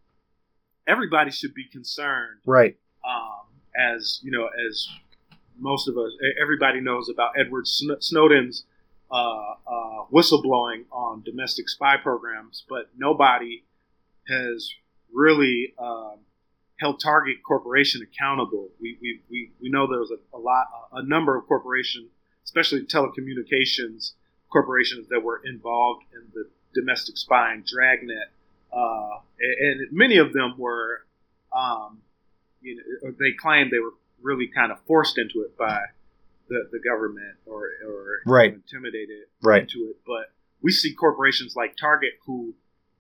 [0.91, 2.41] everybody should be concerned.
[2.45, 2.77] Right.
[3.09, 3.47] Um,
[3.79, 4.89] as, you know, as
[5.59, 8.65] most of us, everybody knows about Edward Snowden's
[9.11, 13.65] uh, uh, whistleblowing on domestic spy programs, but nobody
[14.29, 14.71] has
[15.13, 16.19] really um,
[16.79, 18.69] held Target Corporation accountable.
[18.81, 22.11] We, we, we, we know there was a, a lot, a number of corporations,
[22.45, 24.13] especially telecommunications
[24.51, 28.31] corporations that were involved in the domestic spying dragnet.
[28.73, 31.05] Uh, and, and, many of them were,
[31.57, 31.99] um,
[32.61, 35.81] you know, they claimed they were really kind of forced into it by
[36.49, 38.55] the, the government or, or right.
[38.55, 39.63] intimidated right.
[39.63, 39.97] into it.
[40.07, 42.55] But we see corporations like Target who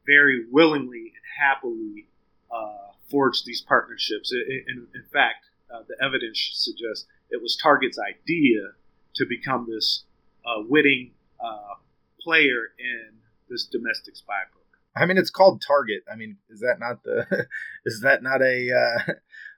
[0.07, 2.07] very willingly and happily
[2.51, 4.33] uh, forged these partnerships.
[4.33, 8.73] In, in fact, uh, the evidence suggests it was Target's idea
[9.15, 10.05] to become this
[10.45, 11.75] uh, witting uh,
[12.21, 13.11] player in
[13.49, 14.60] this domestic spy program.
[14.97, 16.03] I mean, it's called Target.
[16.11, 17.47] I mean, is that not the?
[17.85, 19.13] is that not a uh,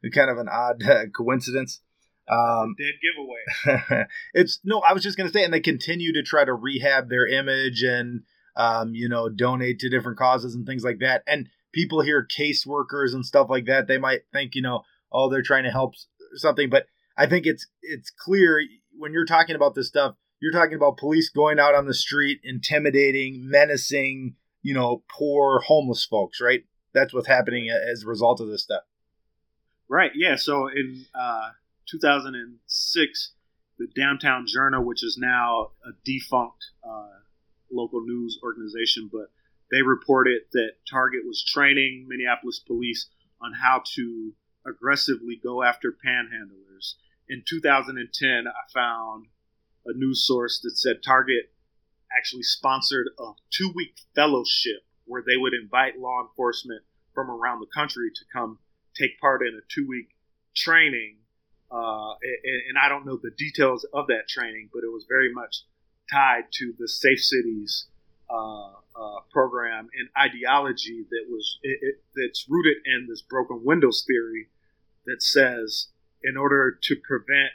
[0.14, 1.80] kind of an odd uh, coincidence?
[2.28, 4.06] Um, dead giveaway.
[4.34, 4.80] it's no.
[4.80, 8.22] I was just gonna say, and they continue to try to rehab their image and
[8.56, 11.22] um, you know donate to different causes and things like that.
[11.26, 15.42] And people hear caseworkers and stuff like that, they might think, you know, oh, they're
[15.42, 15.94] trying to help
[16.34, 16.70] something.
[16.70, 18.62] But I think it's it's clear
[18.96, 22.40] when you're talking about this stuff, you're talking about police going out on the street,
[22.44, 26.64] intimidating, menacing, you know, poor homeless folks, right?
[26.94, 28.82] That's what's happening as a result of this stuff.
[29.88, 30.12] Right.
[30.14, 30.36] Yeah.
[30.36, 31.50] So in uh,
[31.88, 33.32] 2006,
[33.78, 37.20] the Downtown Journal, which is now a defunct uh,
[37.70, 39.30] local news organization, but
[39.70, 43.08] they reported that Target was training Minneapolis police
[43.40, 44.32] on how to
[44.66, 46.94] aggressively go after panhandlers.
[47.28, 49.26] In 2010, I found
[49.86, 51.51] a news source that said Target
[52.16, 56.82] actually sponsored a two week fellowship where they would invite law enforcement
[57.14, 58.58] from around the country to come
[58.98, 60.08] take part in a two week
[60.54, 61.16] training.
[61.70, 65.32] Uh, and, and, I don't know the details of that training, but it was very
[65.32, 65.64] much
[66.12, 67.86] tied to the Safe Cities
[68.28, 74.04] uh, uh, program and ideology that was it, it, that's rooted in this broken windows
[74.06, 74.48] theory
[75.06, 75.88] that says
[76.22, 77.52] in order to prevent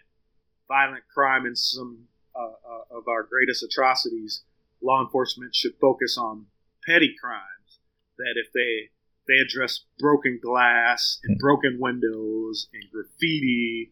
[0.68, 4.44] violent crime and some uh, uh, of our greatest atrocities,
[4.82, 6.46] law enforcement should focus on
[6.86, 7.80] petty crimes.
[8.18, 8.90] That if they
[9.28, 13.92] they address broken glass and broken windows and graffiti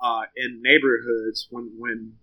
[0.00, 2.14] uh, in neighborhoods, when when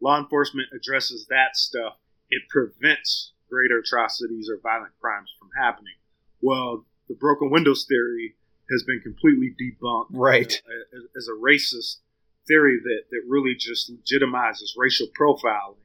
[0.00, 1.94] law enforcement addresses that stuff,
[2.30, 5.94] it prevents greater atrocities or violent crimes from happening.
[6.40, 8.34] Well, the broken windows theory
[8.70, 10.52] has been completely debunked, right?
[10.52, 11.98] As, as a racist
[12.46, 15.83] theory that that really just legitimizes racial profiling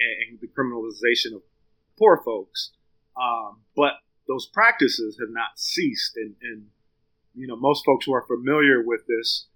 [0.00, 1.42] and, and the criminalization of
[1.98, 2.72] poor folks.
[3.20, 3.92] Um, but
[4.28, 6.66] those practices have not ceased, and, and
[7.34, 9.46] you know most folks who are familiar with this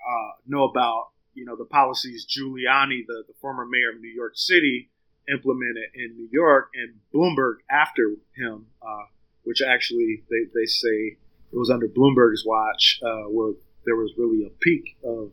[0.00, 4.32] uh, know about you know the policies Giuliani, the, the former mayor of New York
[4.34, 4.90] City,
[5.32, 9.06] implemented in New York, and Bloomberg after him, uh,
[9.44, 11.16] which actually they, they say
[11.52, 15.32] it was under Bloomberg's watch uh, where there was really a peak of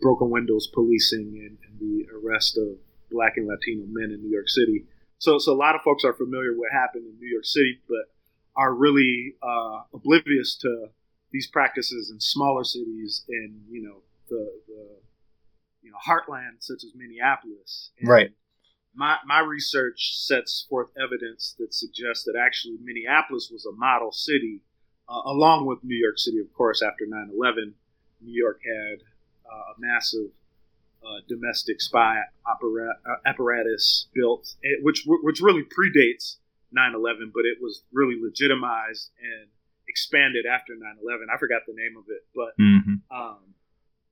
[0.00, 2.68] broken windows policing and, and, the arrest of
[3.10, 4.84] black and Latino men in New York City.
[5.18, 7.80] so so a lot of folks are familiar with what happened in New York City,
[7.88, 8.12] but
[8.56, 10.88] are really uh, oblivious to
[11.32, 14.96] these practices in smaller cities in you know the, the
[15.82, 17.90] you know heartland such as Minneapolis.
[18.00, 18.30] And right.
[18.94, 24.62] My my research sets forth evidence that suggests that actually Minneapolis was a model city,
[25.08, 26.82] uh, along with New York City, of course.
[26.82, 27.74] After 9/11,
[28.20, 28.98] New York had
[29.46, 30.30] uh, a massive
[31.08, 36.36] uh, domestic spy uh, apparatus built, eh, which which really predates
[36.76, 39.48] 9/11, but it was really legitimized and
[39.88, 41.26] expanded after 9/11.
[41.34, 43.16] I forgot the name of it, but mm-hmm.
[43.16, 43.54] um,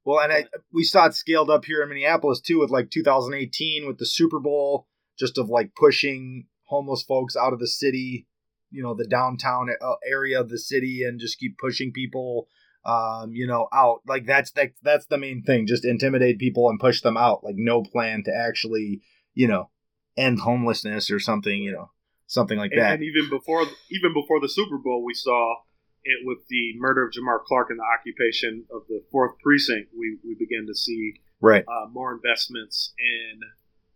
[0.04, 3.86] well, and I, we saw it scaled up here in Minneapolis too, with like 2018
[3.86, 4.86] with the Super Bowl,
[5.18, 8.26] just of like pushing homeless folks out of the city,
[8.70, 12.48] you know, the downtown uh, area of the city, and just keep pushing people
[12.86, 14.00] um, you know, out.
[14.06, 15.66] Like that's that, that's the main thing.
[15.66, 17.42] Just intimidate people and push them out.
[17.42, 19.02] Like no plan to actually,
[19.34, 19.70] you know,
[20.16, 21.60] end homelessness or something.
[21.60, 21.90] You know,
[22.26, 22.94] something like and, that.
[22.94, 25.56] And even before even before the Super Bowl, we saw
[26.04, 29.90] it with the murder of Jamar Clark and the occupation of the fourth precinct.
[29.98, 33.40] We we began to see right uh, more investments in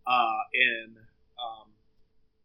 [0.05, 0.95] uh, in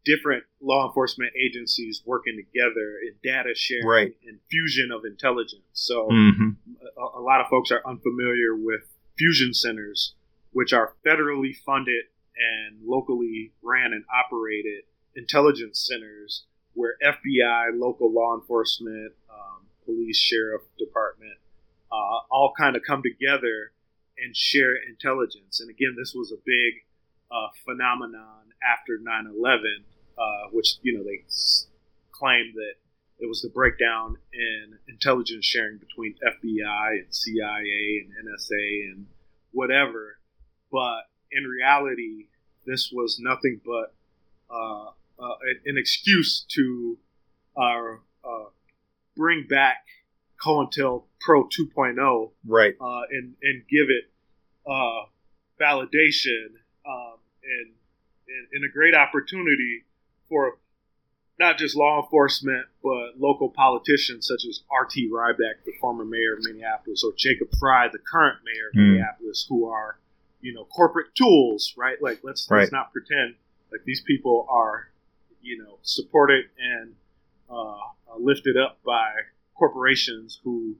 [0.07, 4.15] different law enforcement agencies working together in data sharing right.
[4.25, 5.67] and fusion of intelligence.
[5.73, 6.51] So mm-hmm.
[6.97, 10.15] a, a, lot of folks are unfamiliar with fusion centers,
[10.53, 12.05] which are federally funded
[12.37, 14.83] and locally ran and operated
[15.15, 21.35] intelligence centers where FBI, local law enforcement, um, police, sheriff department,
[21.91, 23.73] uh, all kind of come together
[24.17, 25.59] and share intelligence.
[25.59, 26.85] And again, this was a big
[27.29, 29.83] uh, phenomenon after 9 11
[30.17, 31.23] uh, which you know they
[32.11, 32.73] claimed that
[33.19, 39.07] it was the breakdown in intelligence sharing between FBI and CIA and NSA and
[39.51, 40.19] whatever.
[40.71, 41.01] But
[41.31, 42.27] in reality,
[42.65, 43.95] this was nothing but
[44.49, 46.97] uh, uh, an excuse to
[47.57, 48.49] uh, uh,
[49.15, 49.85] bring back
[50.45, 52.75] COINTELPRO 2.0, right?
[52.79, 54.11] Uh, and and give it
[55.59, 56.49] validation
[56.87, 57.73] um, and,
[58.27, 59.85] and and a great opportunity
[60.29, 60.57] for
[61.39, 65.09] not just law enforcement, but local politicians such as R.T.
[65.11, 68.91] Rybak, the former mayor of Minneapolis, or Jacob Fry, the current mayor of mm.
[68.93, 69.99] Minneapolis, who are,
[70.41, 72.01] you know, corporate tools, right?
[72.01, 72.61] Like, let's, right.
[72.61, 73.35] let's not pretend
[73.71, 74.89] like these people are,
[75.41, 76.95] you know, supported and
[77.49, 77.77] uh,
[78.19, 79.11] lifted up by
[79.55, 80.75] corporations who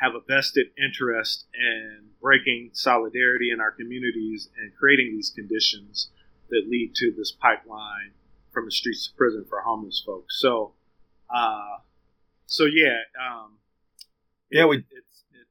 [0.00, 6.10] have a vested interest in breaking solidarity in our communities and creating these conditions
[6.50, 8.12] that lead to this pipeline
[8.52, 10.40] from the streets to prison for homeless folks.
[10.40, 10.74] So,
[11.34, 11.78] uh,
[12.46, 13.58] so yeah, um,
[14.50, 14.78] yeah, we.
[14.78, 15.46] It, it,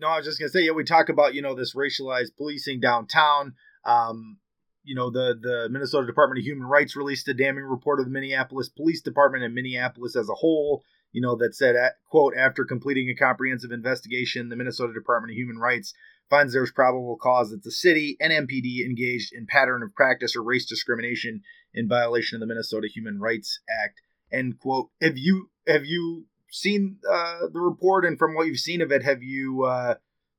[0.00, 2.80] no, I was just gonna say, yeah, we talk about you know this racialized policing
[2.80, 3.54] downtown.
[3.84, 4.38] Um,
[4.84, 8.12] you know the the Minnesota Department of Human Rights released a damning report of the
[8.12, 10.84] Minneapolis Police Department and Minneapolis as a whole.
[11.12, 11.76] You know that said,
[12.10, 15.94] quote, after completing a comprehensive investigation, the Minnesota Department of Human Rights
[16.28, 20.42] finds there's probable cause that the city and MPD engaged in pattern of practice or
[20.42, 21.42] race discrimination
[21.74, 24.00] in violation of the Minnesota Human Rights Act.
[24.32, 24.90] End quote.
[25.00, 29.02] Have you have you seen uh, the report and from what you've seen of it,
[29.02, 29.94] have you uh,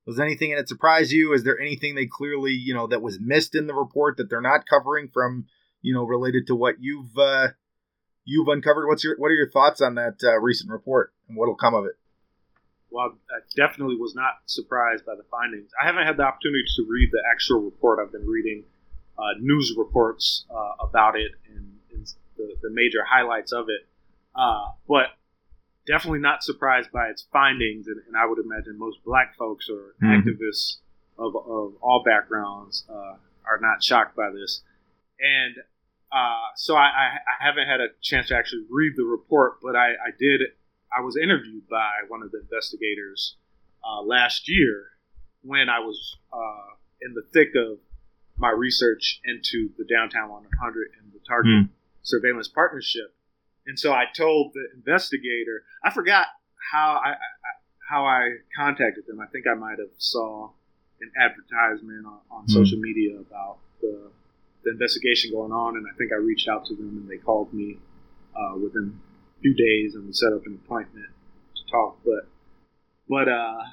[0.05, 1.33] was anything in it surprise you?
[1.33, 4.41] Is there anything they clearly you know that was missed in the report that they're
[4.41, 5.45] not covering from
[5.81, 7.49] you know related to what you've uh,
[8.23, 8.87] you've uncovered?
[8.87, 11.85] What's your what are your thoughts on that uh, recent report and what'll come of
[11.85, 11.95] it?
[12.95, 15.69] well, I definitely was not surprised by the findings.
[15.75, 17.99] I haven't had the opportunity to read the actual report.
[17.99, 18.63] I've been reading
[19.17, 23.87] uh, news reports uh, about it and, and the, the, major highlights of it,
[24.35, 25.07] uh, but
[25.87, 27.87] definitely not surprised by its findings.
[27.87, 30.07] And, and I would imagine most black folks or mm-hmm.
[30.07, 30.77] activists
[31.17, 33.15] of, of all backgrounds uh,
[33.47, 34.61] are not shocked by this.
[35.19, 35.55] And
[36.11, 39.75] uh, so I, I, I, haven't had a chance to actually read the report, but
[39.75, 40.41] I, I did
[40.95, 43.35] I was interviewed by one of the investigators
[43.83, 44.91] uh, last year
[45.41, 47.79] when I was uh, in the thick of
[48.37, 51.69] my research into the downtown 100 and the target mm.
[52.03, 53.13] surveillance partnership.
[53.67, 56.27] And so I told the investigator, I forgot
[56.71, 57.15] how I, I
[57.87, 59.19] how I contacted them.
[59.19, 60.49] I think I might have saw
[61.01, 62.51] an advertisement on, on mm.
[62.51, 64.09] social media about the,
[64.63, 67.53] the investigation going on, and I think I reached out to them and they called
[67.53, 67.77] me
[68.35, 68.99] uh, within
[69.37, 71.07] a few days and we set up an appointment
[71.55, 71.97] to talk.
[72.03, 72.27] But
[73.07, 73.63] but uh,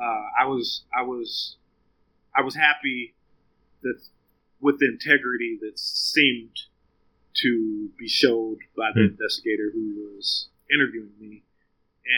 [0.00, 1.56] uh, I was I was
[2.36, 3.14] I was happy
[3.82, 4.00] that
[4.60, 6.56] with the integrity that seemed
[7.34, 9.10] to be showed by the mm.
[9.10, 11.42] investigator who was interviewing me,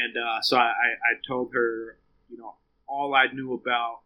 [0.05, 1.99] and uh, so I, I told her
[2.29, 2.55] you know
[2.87, 4.01] all I knew about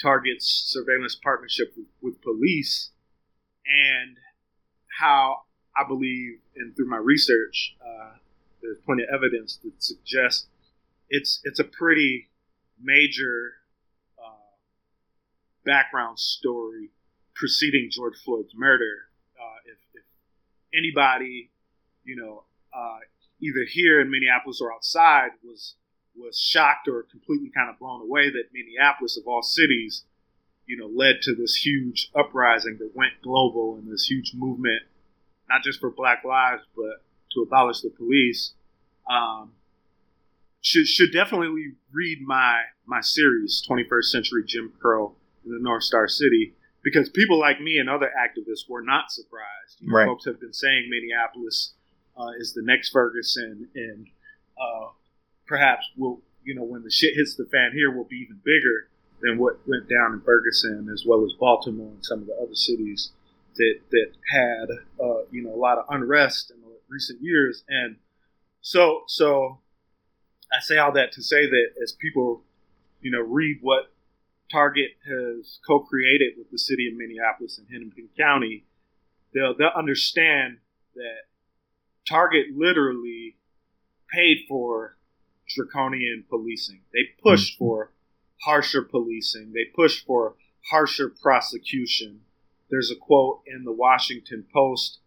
[0.00, 2.90] Target's surveillance partnership with, with police
[3.66, 4.16] and
[4.98, 5.42] how
[5.76, 8.16] I believe, and through my research, uh,
[8.62, 10.46] there's plenty of evidence that suggests
[11.08, 12.28] it's it's a pretty
[12.80, 13.52] major
[14.18, 14.54] uh,
[15.64, 16.90] background story
[17.40, 19.08] preceding George Floyd's murder.
[19.34, 20.02] Uh, if, if,
[20.78, 21.50] anybody,
[22.04, 22.44] you know,
[22.76, 22.98] uh,
[23.40, 25.74] either here in Minneapolis or outside was
[26.14, 30.04] was shocked or completely kind of blown away that Minneapolis, of all cities,
[30.66, 34.82] you know, led to this huge uprising that went global and this huge movement,
[35.48, 38.52] not just for Black lives, but to abolish the police.
[39.08, 39.52] Um,
[40.60, 45.14] should should definitely read my my series, 21st Century Jim Crow
[45.46, 49.80] in the North Star City, because people like me and other activists were not surprised.
[49.80, 50.06] You know, right.
[50.06, 51.74] Folks have been saying Minneapolis
[52.18, 54.06] uh, is the next Ferguson, and
[54.60, 54.88] uh,
[55.46, 58.88] perhaps will you know when the shit hits the fan here will be even bigger
[59.22, 62.54] than what went down in Ferguson, as well as Baltimore and some of the other
[62.54, 63.10] cities
[63.56, 64.68] that that had
[65.02, 67.96] uh, you know a lot of unrest in the recent years, and
[68.60, 69.58] so so
[70.52, 72.42] I say all that to say that as people
[73.00, 73.92] you know read what
[74.50, 78.64] Target has co-created with the city of Minneapolis and Hennepin County,
[79.34, 80.58] they'll they'll understand
[80.94, 81.28] that
[82.08, 83.36] Target literally
[84.12, 84.96] paid for
[85.48, 86.80] draconian policing.
[86.92, 87.64] They pushed mm-hmm.
[87.64, 87.92] for
[88.42, 89.52] harsher policing.
[89.52, 90.34] They pushed for
[90.70, 92.20] harsher prosecution.
[92.70, 94.98] There's a quote in the Washington Post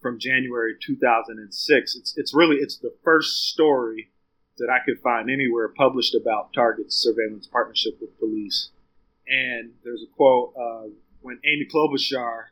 [0.00, 1.96] from January 2006.
[1.96, 4.10] It's it's really it's the first story
[4.58, 8.70] that I could find anywhere published about Target's surveillance partnership with police.
[9.28, 10.88] And there's a quote uh,
[11.20, 12.46] when Amy Klobuchar,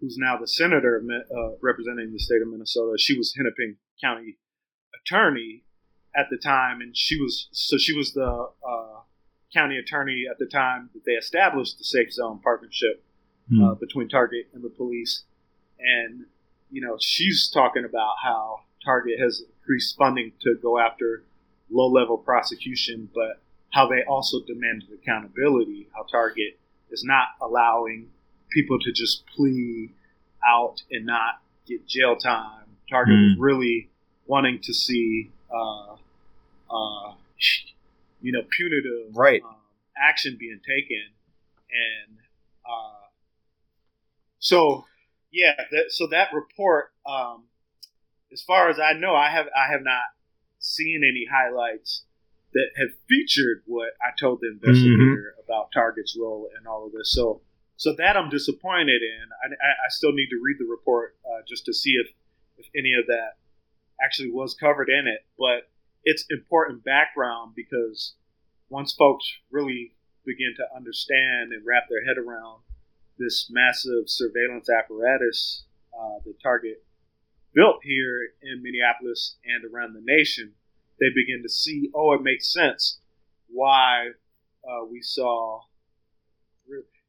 [0.00, 4.36] who's now the senator uh, representing the state of Minnesota, she was Hennepin County
[5.00, 5.64] attorney
[6.14, 9.00] at the time, and she was so she was the uh,
[9.52, 13.02] county attorney at the time that they established the safe zone partnership
[13.50, 13.64] mm.
[13.64, 15.24] uh, between Target and the police.
[15.78, 16.26] And
[16.70, 21.24] you know, she's talking about how Target has increased funding to go after
[21.70, 23.42] low level prosecution, but
[23.72, 25.88] how they also demanded accountability.
[25.94, 26.58] How Target
[26.90, 28.08] is not allowing
[28.50, 29.90] people to just plea
[30.46, 32.64] out and not get jail time.
[32.88, 33.32] Target mm.
[33.32, 33.90] is really
[34.26, 35.96] wanting to see uh,
[36.70, 37.12] uh,
[38.20, 39.42] you know, punitive right.
[39.42, 39.56] um,
[39.96, 41.02] action being taken,
[41.70, 42.18] and
[42.64, 43.06] uh,
[44.38, 44.84] so
[45.30, 47.44] yeah, that, so that report, um,
[48.32, 50.02] as far as I know, I have I have not
[50.58, 52.04] seen any highlights
[52.54, 55.44] that have featured what I told the investigator mm-hmm.
[55.44, 57.12] about Target's role in all of this.
[57.12, 57.42] So
[57.76, 59.28] so that I'm disappointed in.
[59.44, 62.08] I, I still need to read the report uh, just to see if
[62.56, 63.36] if any of that
[64.02, 65.70] actually was covered in it, but
[66.04, 68.14] it's important background because
[68.68, 69.94] once folks really
[70.24, 72.62] begin to understand and wrap their head around
[73.18, 76.84] this massive surveillance apparatus uh, that Target
[77.54, 80.52] built here in Minneapolis and around the nation,
[81.00, 83.00] they begin to see, oh, it makes sense
[83.48, 84.08] why
[84.64, 85.60] uh, we saw,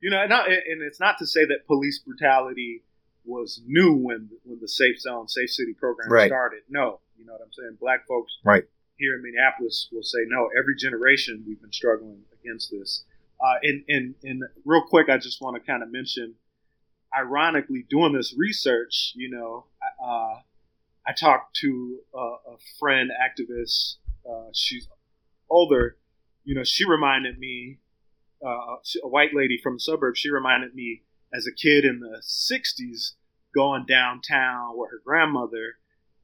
[0.02, 2.84] you know, and, and it's not to say that police brutality
[3.26, 6.30] was new when when the Safe Zone, Safe City program right.
[6.30, 6.62] started.
[6.70, 7.78] No, you know what I'm saying.
[7.80, 8.64] Black folks right
[9.00, 13.06] here in Minneapolis will say, no, every generation we've been struggling against this.
[13.42, 16.36] Uh, and, and, and real quick, I just want to kind of mention,
[17.18, 19.66] ironically, doing this research, you know,
[20.04, 20.42] uh,
[21.10, 23.96] I talked to a, a friend, activist.
[24.30, 24.88] Uh, she's
[25.50, 25.98] older.
[26.44, 27.80] You know, she reminded me,
[28.46, 30.20] uh, a white lady from the suburbs.
[30.20, 31.02] She reminded me
[31.34, 33.14] as a kid in the '60s
[33.56, 35.78] going downtown with her grandmother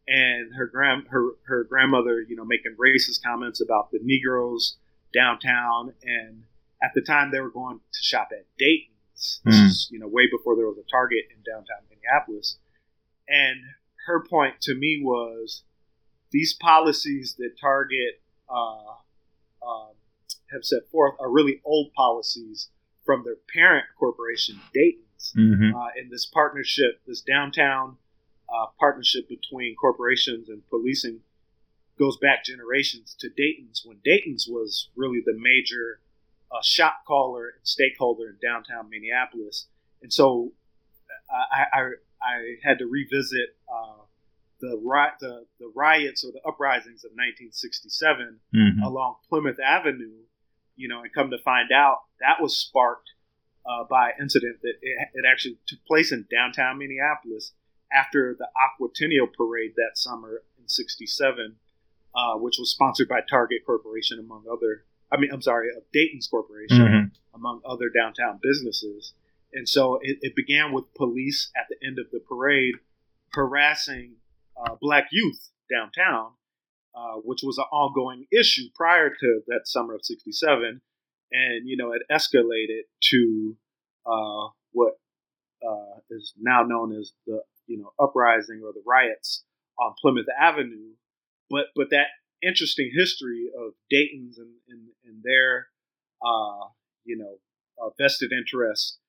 [0.08, 4.78] and her grand her her grandmother, you know, making racist comments about the Negroes
[5.14, 6.44] downtown, and
[6.84, 9.66] at the time they were going to shop at Dayton's, mm.
[9.66, 12.58] is, you know, way before there was a Target in downtown Minneapolis,
[13.28, 13.62] and
[14.06, 15.64] her point to me was
[16.32, 18.95] these policies that Target uh,
[19.62, 19.93] uh,
[20.51, 22.70] have set forth are really old policies
[23.06, 25.76] from their parent corporation, Dayton's, mm-hmm.
[25.76, 27.97] uh, in this partnership, this downtown
[28.49, 31.20] uh, partnership between corporations and policing
[31.97, 36.01] goes back generations to Dayton's when Dayton's was really the major
[36.51, 39.68] uh, shop caller and stakeholder in downtown Minneapolis.
[40.01, 40.51] And so
[41.34, 41.89] uh, I, I,
[42.26, 44.02] I had to revisit uh,
[44.60, 44.78] the,
[45.20, 48.84] the, the riots or the uprisings of 1967 mm-hmm.
[48.84, 50.24] along Plymouth Avenue,
[50.76, 53.12] you know, and come to find out that was sparked
[53.66, 57.54] uh, by incident that it, it actually took place in downtown Minneapolis
[57.92, 61.56] after the Aquatennial Parade that summer in '67,
[62.16, 64.86] uh, which was sponsored by Target Corporation, among other.
[65.12, 67.36] I mean, I'm sorry, of Dayton's Corporation, mm-hmm.
[67.36, 69.14] among other downtown businesses.
[69.56, 72.76] And so it, it, began with police at the end of the parade
[73.34, 74.16] harassing
[74.58, 76.32] uh, black youth downtown,
[76.93, 80.82] uh, which was an ongoing issue prior to that summer of '67,
[81.32, 82.82] and you know it escalated
[83.12, 83.56] to
[84.06, 84.95] uh, what
[85.66, 89.45] uh, is now known as the you know uprising or the riots
[89.80, 90.91] on Plymouth Avenue.
[91.49, 92.08] But but that
[92.41, 95.68] interesting history of Dayton's and, and, and their
[96.22, 96.68] uh,
[97.06, 97.38] you know
[97.82, 98.99] uh, vested interest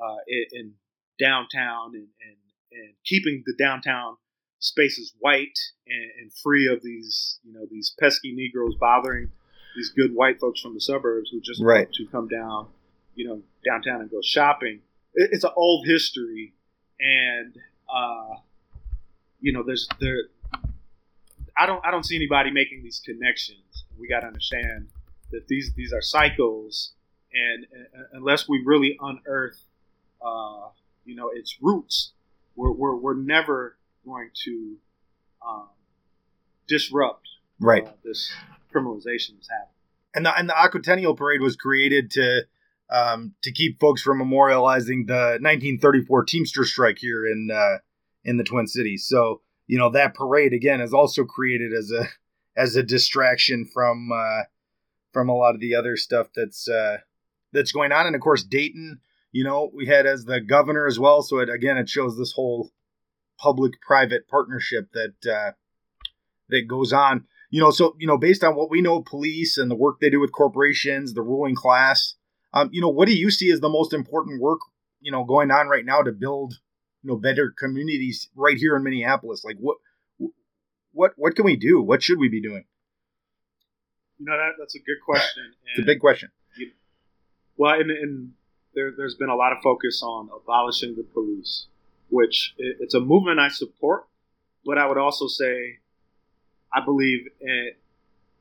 [0.00, 0.72] uh, in, in,
[1.20, 2.36] downtown and, and,
[2.70, 4.16] and keeping the downtown
[4.60, 9.28] spaces white and, and, free of these you know these pesky Negroes bothering
[9.74, 11.86] these good white folks from the suburbs who just right.
[11.86, 12.68] want to come down
[13.18, 14.80] you know downtown and go shopping.
[15.12, 16.54] It, it's an old history,
[16.98, 17.54] and
[17.92, 18.36] uh,
[19.40, 20.22] you know there's there.
[21.58, 23.84] I don't I don't see anybody making these connections.
[23.98, 24.88] We got to understand
[25.32, 26.92] that these these are cycles,
[27.34, 29.60] and, and unless we really unearth,
[30.24, 30.68] uh,
[31.04, 32.12] you know, its roots,
[32.56, 34.76] we're, we're, we're never going to
[35.46, 35.68] um,
[36.66, 37.28] disrupt
[37.60, 38.30] right uh, this
[38.74, 39.74] criminalization that's happening.
[40.14, 42.42] And the and the Aquatennial Parade was created to
[42.90, 47.78] um, to keep folks from memorializing the 1934 Teamster strike here in uh,
[48.24, 49.06] in the Twin Cities.
[49.06, 52.08] So you know that parade again is also created as a
[52.56, 54.44] as a distraction from uh,
[55.12, 56.98] from a lot of the other stuff that's uh,
[57.52, 58.06] that's going on.
[58.06, 59.00] And of course, Dayton,
[59.32, 61.22] you know, we had as the governor as well.
[61.22, 62.70] So it, again, it shows this whole
[63.38, 65.52] public-private partnership that uh,
[66.48, 67.24] that goes on.
[67.50, 70.10] You know, so you know, based on what we know, police and the work they
[70.10, 72.14] do with corporations, the ruling class.
[72.52, 74.60] Um, you know, what do you see as the most important work
[75.00, 76.54] you know going on right now to build
[77.02, 79.44] you know better communities right here in Minneapolis?
[79.44, 79.76] Like what
[80.92, 81.80] what what can we do?
[81.82, 82.64] What should we be doing?
[84.18, 85.44] You know that that's a good question.
[85.66, 86.30] it's a big question.
[86.56, 86.70] You,
[87.56, 88.32] well, and, and
[88.74, 91.66] there, has been a lot of focus on abolishing the police,
[92.10, 94.06] which it, it's a movement I support,
[94.64, 95.78] but I would also say
[96.72, 97.78] I believe it,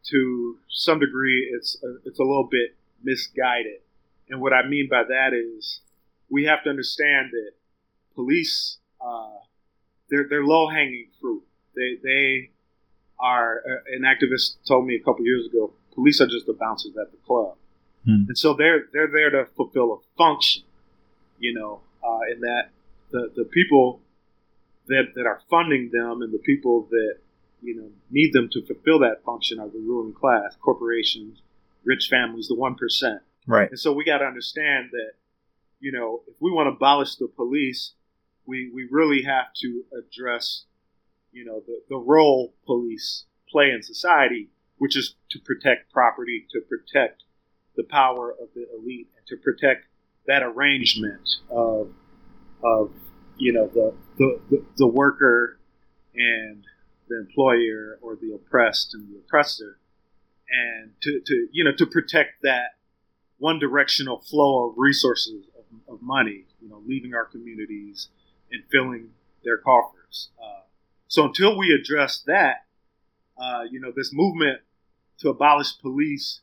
[0.09, 3.81] to some degree it's a, it's a little bit misguided.
[4.29, 5.81] And what I mean by that is
[6.29, 7.51] we have to understand that
[8.15, 9.37] police uh,
[10.09, 11.43] they're they're low hanging fruit.
[11.75, 12.51] They they
[13.19, 15.73] are uh, an activist told me a couple years ago.
[15.93, 17.56] Police are just the bouncers at the club,
[18.07, 18.25] hmm.
[18.27, 20.63] and so they're they're there to fulfill a function.
[21.39, 22.69] You know, uh, in that
[23.11, 24.01] the the people
[24.87, 27.17] that that are funding them and the people that
[27.61, 31.41] you know need them to fulfill that function are the ruling class, corporations,
[31.83, 33.21] rich families, the one percent.
[33.45, 33.69] Right.
[33.69, 35.11] And so we got to understand that
[35.79, 37.93] you know if we want to abolish the police,
[38.45, 40.65] we we really have to address
[41.31, 46.61] you know the, the role police play in society, which is to protect property, to
[46.61, 47.23] protect
[47.77, 49.85] the power of the elite, and to protect
[50.25, 51.93] that arrangement of
[52.63, 52.91] of
[53.37, 55.59] you know the the, the, the worker
[56.15, 56.65] and
[57.07, 59.79] the employer or the oppressed and the oppressor.
[60.49, 62.75] And to, to you know to protect that
[63.37, 68.07] one directional flow of resources of, of, money you know leaving our communities
[68.51, 69.09] and filling
[69.43, 70.29] their coffers.
[70.41, 70.61] Uh,
[71.07, 72.65] so until we address that,
[73.37, 74.61] uh, you know, this movement
[75.19, 76.41] to abolish police,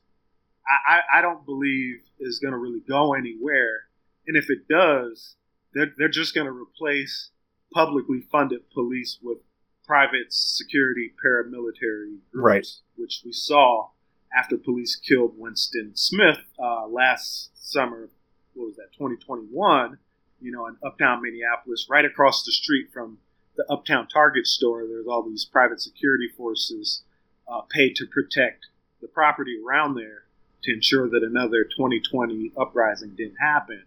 [0.66, 3.84] I, I don't believe is going to really go anywhere.
[4.26, 5.36] And if it does,
[5.74, 7.30] they're, they're just going to replace
[7.72, 9.38] publicly funded police with
[9.84, 12.66] private security paramilitary groups, right.
[12.96, 13.88] which we saw
[14.36, 18.08] after police killed Winston Smith uh, last summer.
[18.54, 18.92] What was that?
[18.92, 19.98] 2021.
[20.40, 23.18] You know, in uptown Minneapolis, right across the street from
[23.56, 27.02] the Uptown Target store, there's all these private security forces
[27.48, 28.66] uh, paid to protect
[29.00, 30.23] the property around there
[30.64, 33.84] to ensure that another 2020 uprising didn't happen.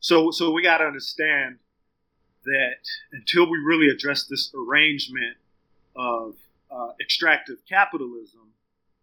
[0.00, 1.58] So, so we got to understand
[2.44, 2.78] that
[3.12, 5.36] until we really address this arrangement
[5.96, 6.34] of
[6.70, 8.52] uh, extractive capitalism,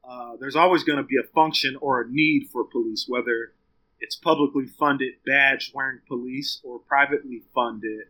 [0.08, 3.54] uh, there's always going to be a function or a need for police, whether
[4.00, 8.08] it's publicly funded badge wearing police or privately funded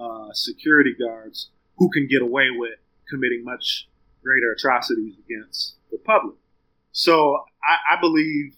[0.00, 3.88] uh, security guards who can get away with committing much
[4.22, 6.36] greater atrocities against the public.
[6.92, 8.54] So I, I believe,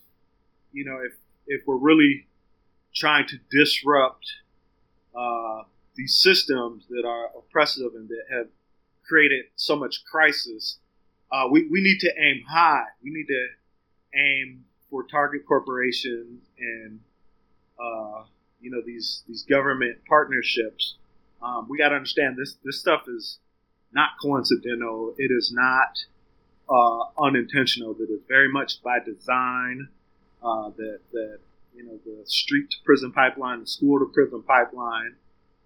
[0.73, 1.13] you know, if
[1.47, 2.27] if we're really
[2.95, 4.27] trying to disrupt
[5.17, 5.63] uh,
[5.97, 8.47] these systems that are oppressive and that have
[9.07, 10.79] created so much crisis,
[11.31, 12.85] uh, we, we need to aim high.
[13.03, 13.47] We need to
[14.19, 17.01] aim for target corporations and
[17.81, 18.25] uh,
[18.61, 20.97] you know these these government partnerships
[21.43, 22.57] um, we got to understand this.
[22.65, 23.39] This stuff is
[23.93, 25.15] not coincidental.
[25.19, 25.99] It is not
[26.73, 27.95] uh, unintentional.
[27.95, 29.89] That is very much by design.
[30.43, 31.39] Uh, that that
[31.75, 35.15] you know the street to prison pipeline, the school to prison pipeline.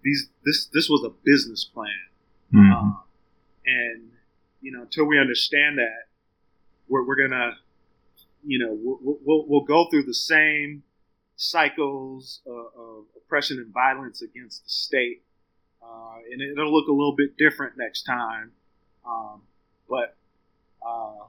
[0.03, 1.89] These this this was a business plan.
[2.53, 2.71] Mm-hmm.
[2.71, 2.99] Um,
[3.65, 4.11] and
[4.61, 6.07] you know, until we understand that,
[6.89, 7.57] we're, we're gonna,
[8.45, 10.83] you know, we'll, we'll, we'll go through the same
[11.37, 15.23] cycles of, of oppression and violence against the state,
[15.81, 18.51] uh, and it'll look a little bit different next time.
[19.05, 19.41] Um,
[19.89, 20.16] but
[20.87, 21.25] uh,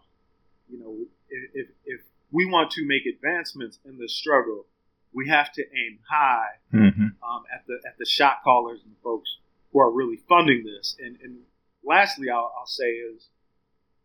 [0.69, 0.97] you know,
[1.29, 2.01] if, if
[2.31, 4.67] we want to make advancements in the struggle,
[5.13, 7.03] we have to aim high mm-hmm.
[7.03, 9.39] um, at the at the shot callers and the folks
[9.73, 10.97] who are really funding this.
[10.99, 11.39] And, and
[11.85, 13.29] lastly, I'll, I'll say is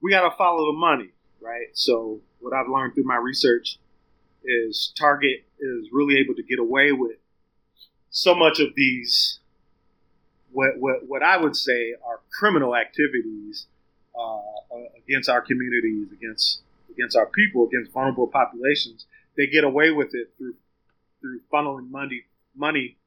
[0.02, 1.68] we got to follow the money, right?
[1.74, 3.80] So what I've learned through my research
[4.44, 7.18] is Target is really able to get away with
[8.10, 9.40] so much of these
[10.52, 13.68] what what, what I would say are criminal activities
[14.18, 19.06] uh, against our communities, against against our people, against vulnerable populations.
[19.36, 20.56] They get away with it through
[21.22, 22.24] through funneling money
[22.56, 22.98] money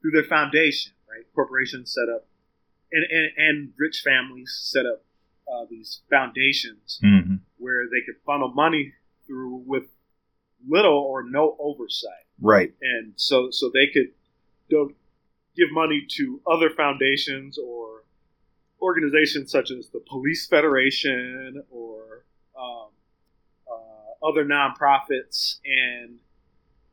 [0.00, 1.24] through their foundation, right?
[1.34, 2.26] Corporations set up,
[2.90, 5.04] and and, and rich families set up
[5.52, 7.36] uh, these foundations mm-hmm.
[7.58, 8.92] where they could funnel money
[9.26, 9.84] through with
[10.68, 12.72] little or no oversight, right?
[12.80, 14.12] And so so they could
[14.70, 14.94] don't
[15.56, 17.91] give money to other foundations or
[18.82, 22.24] organizations such as the Police Federation or
[22.58, 22.88] um,
[23.70, 26.18] uh, other nonprofits and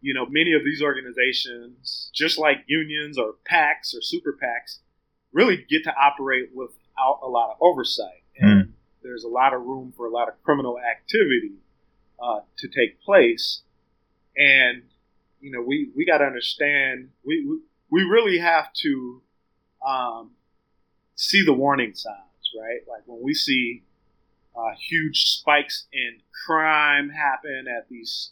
[0.01, 4.79] you know, many of these organizations, just like unions or PACs or super PACs,
[5.33, 8.23] really get to operate without a lot of oversight.
[8.37, 8.71] And mm.
[9.03, 11.55] there's a lot of room for a lot of criminal activity
[12.21, 13.61] uh, to take place.
[14.37, 14.83] And,
[15.41, 17.59] you know, we, we got to understand, we, we,
[17.91, 19.21] we really have to
[19.85, 20.31] um,
[21.19, 22.79] see the warning signs, right?
[22.87, 23.83] Like when we see
[24.55, 28.31] uh, huge spikes in crime happen at these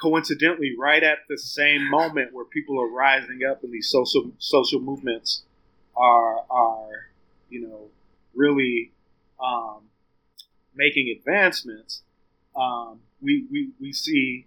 [0.00, 4.80] coincidentally right at the same moment where people are rising up and these social social
[4.80, 5.42] movements
[5.96, 7.10] are are
[7.48, 7.88] you know
[8.34, 8.92] really
[9.42, 9.82] um,
[10.74, 12.02] making advancements
[12.56, 14.46] um, we, we we see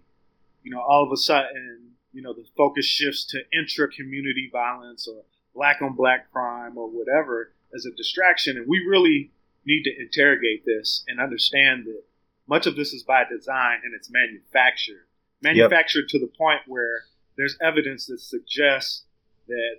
[0.62, 5.06] you know all of a sudden you know the focus shifts to intra community violence
[5.08, 5.22] or
[5.54, 9.30] black on black crime or whatever as a distraction and we really
[9.66, 12.02] need to interrogate this and understand that
[12.46, 15.06] much of this is by design and it's manufactured
[15.42, 16.08] manufactured yep.
[16.08, 17.04] to the point where
[17.36, 19.04] there's evidence that suggests
[19.48, 19.76] that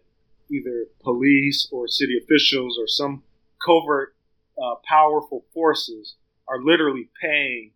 [0.51, 3.23] either police or city officials or some
[3.65, 4.15] covert,
[4.61, 6.15] uh, powerful forces
[6.47, 7.71] are literally paying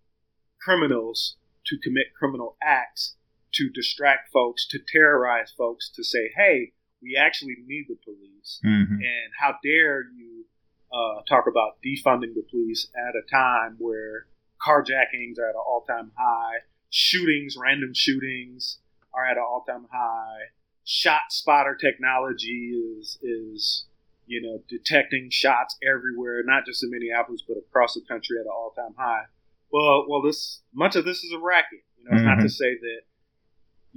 [0.62, 1.36] criminals
[1.66, 3.16] to commit criminal acts
[3.52, 6.72] to distract folks, to terrorize folks, to say, hey,
[7.02, 8.60] we actually need the police.
[8.66, 8.94] Mm-hmm.
[8.94, 10.46] And how dare you
[10.94, 14.26] uh, talk about defunding the police at a time where
[14.66, 18.80] carjackings are at an all time high, shootings, random shootings,
[19.14, 20.52] are at an all time high.
[20.86, 23.86] Shot spotter technology is is
[24.26, 28.52] you know detecting shots everywhere, not just in Minneapolis but across the country at an
[28.52, 29.26] all time high.
[29.72, 31.84] Well, well, this much of this is a racket.
[31.98, 32.38] You know, it's mm-hmm.
[32.38, 33.02] not to say that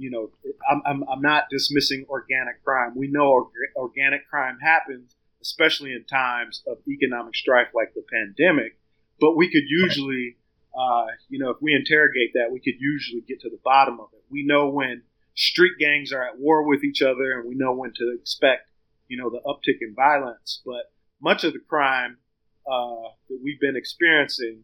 [0.03, 0.29] you know
[0.69, 2.93] I'm, I'm, I'm not dismissing organic crime.
[2.95, 8.77] We know or, organic crime happens, especially in times of economic strife like the pandemic.
[9.19, 10.35] But we could usually
[10.75, 14.07] uh, you know, if we interrogate that, we could usually get to the bottom of
[14.13, 14.23] it.
[14.29, 15.03] We know when
[15.35, 18.67] street gangs are at war with each other, and we know when to expect,
[19.07, 20.61] you know, the uptick in violence.
[20.65, 20.91] But
[21.21, 22.17] much of the crime
[22.65, 24.63] uh, that we've been experiencing,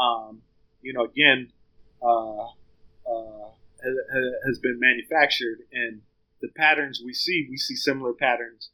[0.00, 0.42] um,
[0.82, 1.52] you know, again,
[2.02, 2.44] uh,
[3.10, 3.49] uh
[3.82, 6.02] has, been manufactured, and
[6.40, 8.70] the patterns we see, we see similar patterns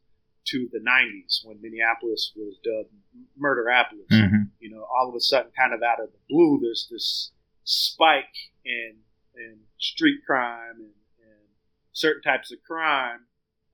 [0.46, 2.94] to the 90s when Minneapolis was dubbed
[3.40, 4.08] Murderapolis.
[4.12, 4.42] Mm-hmm.
[4.60, 7.32] You know, all of a sudden, kind of out of the blue, there's this
[7.64, 8.24] spike
[8.64, 8.94] in
[9.36, 11.46] in street crime and, and
[11.92, 13.20] certain types of crime,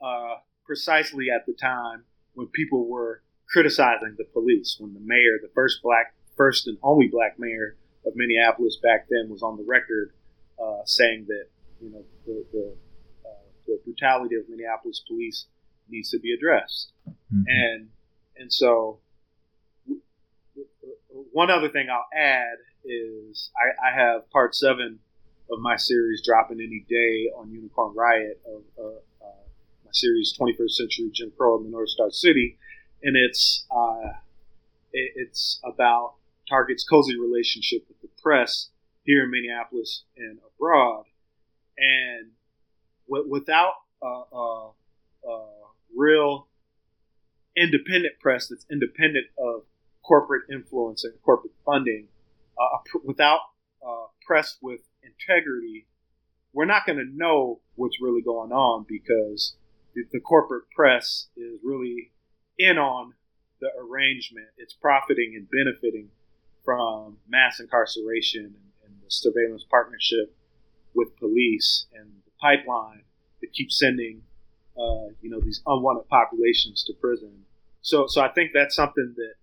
[0.05, 2.05] uh, precisely at the time
[2.35, 4.77] when people were criticizing the police.
[4.79, 7.77] When the mayor, the first black, first and only black mayor
[8.07, 10.13] of Minneapolis back then, was on the record
[10.63, 11.47] uh, saying that
[11.81, 12.77] you know the the,
[13.25, 15.47] uh, the brutality of Minneapolis police
[15.89, 16.93] needs to be addressed.
[17.09, 17.43] Mm-hmm.
[17.47, 17.89] And
[18.37, 18.99] and so
[21.33, 24.99] one other thing I'll add is I, I, have part seven
[25.51, 28.89] of my series dropping any day on Unicorn Riot of uh,
[29.25, 29.45] uh,
[29.85, 32.59] my series 21st Century Jim Crow in the North Star City,
[33.03, 34.09] and it's uh,
[34.93, 36.15] it, it's about
[36.49, 38.71] Target's cozy relationship with the press
[39.05, 41.05] here in Minneapolis and abroad,
[41.79, 42.31] and
[43.09, 44.71] w- without a,
[45.29, 45.47] uh,
[45.97, 46.49] real
[47.57, 49.63] independent press that's independent of
[50.03, 52.09] corporate influence and corporate funding,
[52.59, 53.41] uh, without
[54.27, 55.87] press with integrity,
[56.53, 59.57] we're not going to know what's really going on because
[59.95, 62.13] the, the, corporate press is really
[62.59, 63.15] in on
[63.61, 64.47] the arrangement.
[64.57, 66.09] It's profiting and benefiting
[66.65, 68.72] from mass incarceration and,
[69.13, 70.35] surveillance partnership
[70.95, 73.03] with police and the pipeline
[73.41, 74.23] that keeps sending,
[74.77, 77.45] uh, you know, these unwanted populations to prison.
[77.83, 79.35] So, so I think that's something that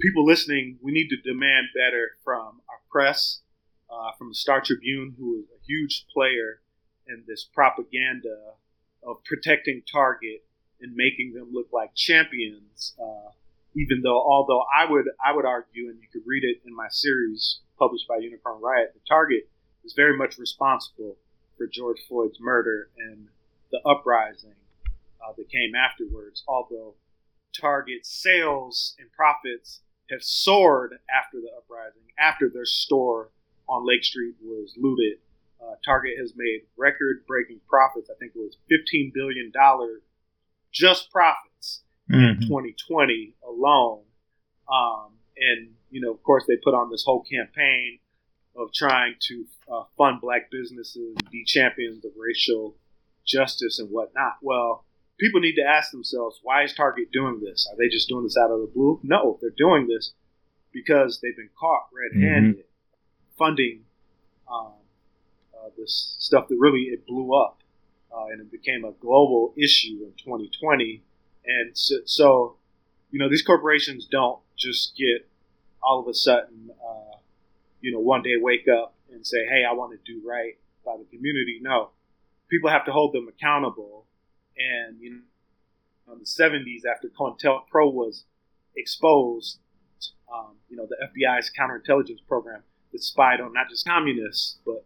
[0.00, 3.40] people listening, we need to demand better from our press,
[3.90, 6.60] uh, from the Star Tribune, who is a huge player
[7.06, 8.54] in this propaganda
[9.02, 10.44] of protecting Target
[10.80, 12.94] and making them look like champions.
[13.00, 13.30] Uh,
[13.74, 16.88] even though, although I would I would argue, and you could read it in my
[16.90, 19.48] series published by Unicorn Riot, the Target
[19.84, 21.16] is very much responsible
[21.58, 23.26] for George Floyd's murder and
[23.72, 24.54] the uprising
[25.20, 26.44] uh, that came afterwards.
[26.46, 26.94] Although
[27.58, 33.30] Target's sales and profits have soared after the uprising, after their store
[33.68, 35.18] on Lake Street was looted.
[35.62, 38.10] Uh, Target has made record-breaking profits.
[38.10, 39.52] I think it was $15 billion
[40.72, 42.42] just profits mm-hmm.
[42.42, 44.02] in 2020 alone.
[44.72, 47.98] Um, and, you know, of course, they put on this whole campaign
[48.56, 52.76] of trying to uh, fund black businesses, be champions of racial
[53.26, 54.36] justice and whatnot.
[54.42, 54.84] Well,
[55.18, 57.68] people need to ask themselves, why is Target doing this?
[57.70, 59.00] Are they just doing this out of the blue?
[59.02, 60.12] No, they're doing this
[60.72, 63.36] because they've been caught red-handed mm-hmm.
[63.38, 63.84] funding
[64.50, 64.72] um,
[65.54, 67.60] uh, this stuff that really it blew up
[68.14, 71.02] uh, and it became a global issue in 2020.
[71.44, 72.56] And so, so,
[73.10, 75.28] you know, these corporations don't just get
[75.82, 77.16] all of a sudden, uh,
[77.80, 80.96] you know, one day wake up and say, "Hey, I want to do right by
[80.96, 81.90] the community." No,
[82.48, 84.06] people have to hold them accountable
[84.60, 85.10] and you
[86.06, 88.24] know, in the 70s, after COINTELPRO was
[88.76, 89.58] exposed,
[90.32, 92.62] um, you know, the FBI's counterintelligence program
[92.92, 94.84] that spied on not just communists, but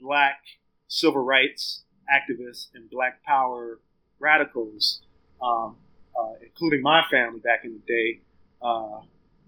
[0.00, 0.42] black
[0.88, 3.78] civil rights activists and black power
[4.18, 5.02] radicals,
[5.42, 5.76] um,
[6.18, 8.20] uh, including my family back in the day.
[8.60, 9.00] Uh,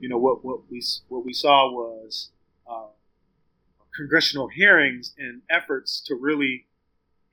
[0.05, 2.28] you know, what, what, we, what we saw was
[2.70, 2.88] uh,
[3.96, 6.66] congressional hearings and efforts to really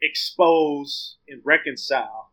[0.01, 2.31] expose and reconcile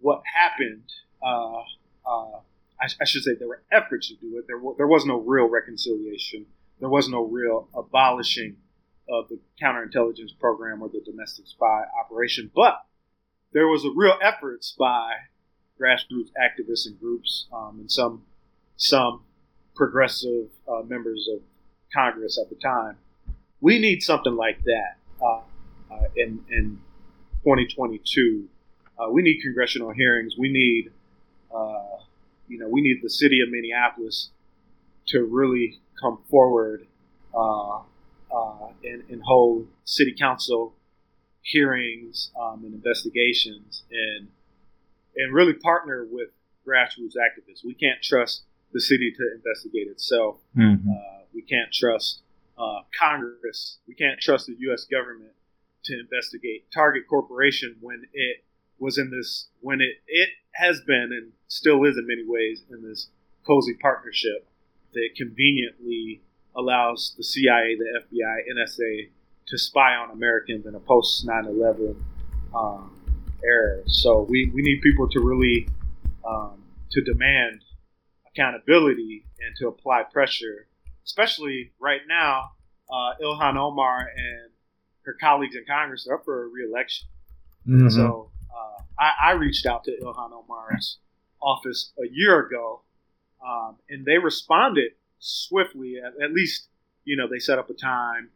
[0.00, 0.90] what happened.
[1.24, 1.60] Uh,
[2.04, 2.40] uh,
[2.80, 4.48] I, I, should say there were efforts to do it.
[4.48, 6.44] There, there was no real reconciliation.
[6.80, 8.56] There was no real abolishing
[9.08, 12.50] of the counterintelligence program or the domestic spy operation.
[12.52, 12.84] But
[13.52, 15.12] there was a real efforts by
[15.80, 18.24] grassroots activists and groups um, and some
[18.76, 19.20] some
[19.74, 21.40] progressive uh, members of
[21.94, 22.96] Congress at the time.
[23.60, 25.40] We need something like that uh,
[25.90, 26.80] uh, in in
[27.44, 28.48] 2022
[29.02, 30.36] uh, we need congressional hearings.
[30.38, 30.90] We need,
[31.54, 31.98] uh,
[32.48, 34.30] you know, we need the city of Minneapolis
[35.08, 36.86] to really come forward
[37.34, 37.80] uh,
[38.84, 40.74] and, and, hold city council
[41.42, 44.28] hearings um, and investigations, and
[45.16, 46.28] and really partner with
[46.66, 47.64] grassroots activists.
[47.64, 48.42] We can't trust
[48.72, 50.36] the city to investigate itself.
[50.56, 50.90] Mm-hmm.
[50.90, 52.22] Uh, we can't trust
[52.58, 53.78] uh, Congress.
[53.86, 54.84] We can't trust the U.S.
[54.84, 55.32] government
[55.84, 58.44] to investigate Target Corporation when it
[58.78, 62.82] was in this when it it has been and still is in many ways in
[62.82, 63.08] this
[63.46, 64.46] cozy partnership
[64.92, 66.20] that conveniently
[66.54, 69.08] allows the CIA, the FBI, NSA
[69.46, 71.96] to spy on Americans in a post 9/11
[72.54, 72.96] um,
[73.44, 73.82] era.
[73.86, 75.68] So we, we need people to really
[76.26, 77.64] um, to demand
[78.34, 80.68] accountability and to apply pressure,
[81.04, 82.50] especially right now.
[82.90, 84.50] Uh, Ilhan Omar and
[85.04, 87.08] her colleagues in Congress are up for a reelection.
[87.66, 87.88] Mm-hmm.
[87.88, 90.98] So uh, I, I, reached out to Ilhan Omar's
[91.40, 92.82] office a year ago,
[93.46, 95.96] um, and they responded swiftly.
[96.04, 96.68] At, at, least,
[97.04, 98.30] you know, they set up a time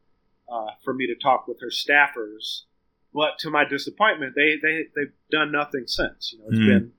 [0.51, 2.63] uh, for me to talk with her staffers.
[3.13, 6.33] But to my disappointment, they they they've done nothing since.
[6.33, 6.67] You know, it's mm.
[6.67, 6.93] been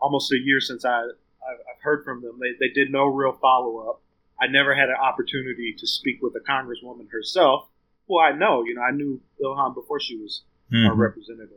[0.00, 1.04] almost a year since I
[1.50, 2.38] I've heard from them.
[2.40, 4.02] They they did no real follow up.
[4.40, 7.68] I never had an opportunity to speak with a congresswoman herself,
[8.06, 8.64] Well, I know.
[8.64, 10.42] You know, I knew Ilhan before she was
[10.72, 10.88] mm-hmm.
[10.88, 11.56] our representative.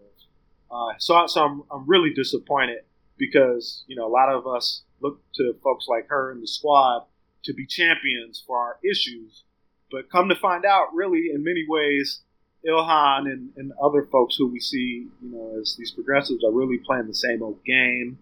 [0.71, 2.83] Uh, so, so I'm, I'm really disappointed
[3.17, 7.05] because you know a lot of us look to folks like her and the squad
[7.43, 9.43] to be champions for our issues,
[9.91, 12.19] but come to find out, really, in many ways,
[12.67, 16.77] Ilhan and, and other folks who we see, you know, as these progressives are really
[16.77, 18.19] playing the same old game.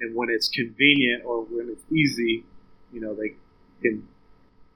[0.00, 2.44] And when it's convenient or when it's easy,
[2.92, 3.34] you know, they
[3.82, 4.06] can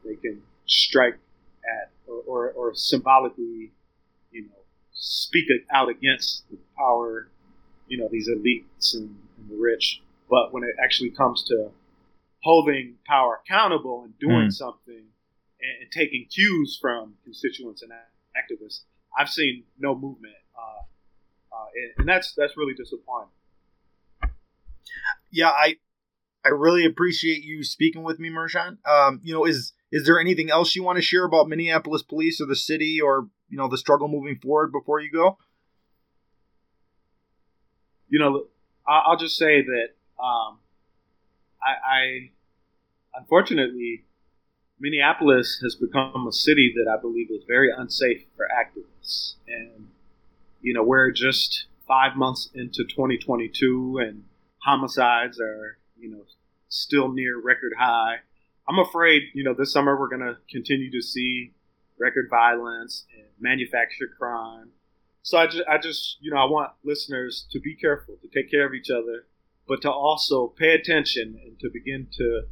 [0.05, 1.18] they can strike
[1.64, 3.73] at or, or, or symbolically,
[4.31, 4.61] you know,
[4.93, 7.29] speak out against the power,
[7.87, 10.03] you know, these elites and, and the rich.
[10.29, 11.71] But when it actually comes to
[12.43, 14.53] holding power accountable and doing mm.
[14.53, 14.95] something
[15.61, 17.93] and, and, taking cues from constituents and
[18.37, 18.83] activists,
[19.18, 20.83] I've seen no movement, uh,
[21.55, 23.29] uh, and, and, that's that's really disappointing.
[25.30, 25.76] Yeah, I
[26.45, 28.78] I really appreciate you speaking with me, Marjaan.
[28.86, 32.41] Um, you know, is is there anything else you want to share about Minneapolis police
[32.41, 35.38] or the city or you know the struggle moving forward before you go?
[38.09, 38.47] You know,
[38.88, 39.88] I'll just say that
[40.22, 40.59] um,
[41.62, 42.30] I, I
[43.14, 44.05] unfortunately
[44.80, 49.88] Minneapolis has become a city that I believe is very unsafe for activists, and
[50.62, 54.24] you know we're just five months into 2022, and
[54.65, 56.25] homicides are you know
[56.69, 58.17] still near record high.
[58.69, 61.53] I'm afraid, you know, this summer we're going to continue to see
[61.99, 64.71] record violence and manufactured crime.
[65.23, 68.51] So I just, I just, you know, I want listeners to be careful, to take
[68.51, 69.27] care of each other,
[69.69, 72.43] but to also pay attention and to begin to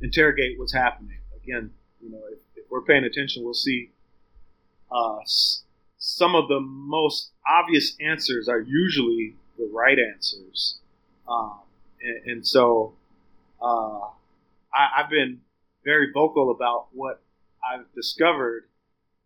[0.00, 1.18] interrogate what's happening.
[1.42, 3.90] Again, you know, if, if we're paying attention, we'll see
[4.90, 5.18] uh,
[5.98, 10.78] some of the most obvious answers are usually the right answers.
[11.32, 11.58] Um,
[12.02, 12.94] and, and, so
[13.60, 14.00] uh,
[14.74, 15.40] I, have been
[15.84, 17.22] very vocal about what
[17.64, 18.64] I've discovered,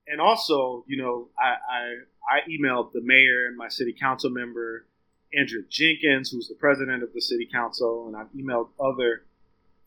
[0.06, 4.86] and also, you know, I, I, I emailed the mayor and my city council member
[5.36, 9.24] Andrea Jenkins, who's the president of the city council, and I've emailed other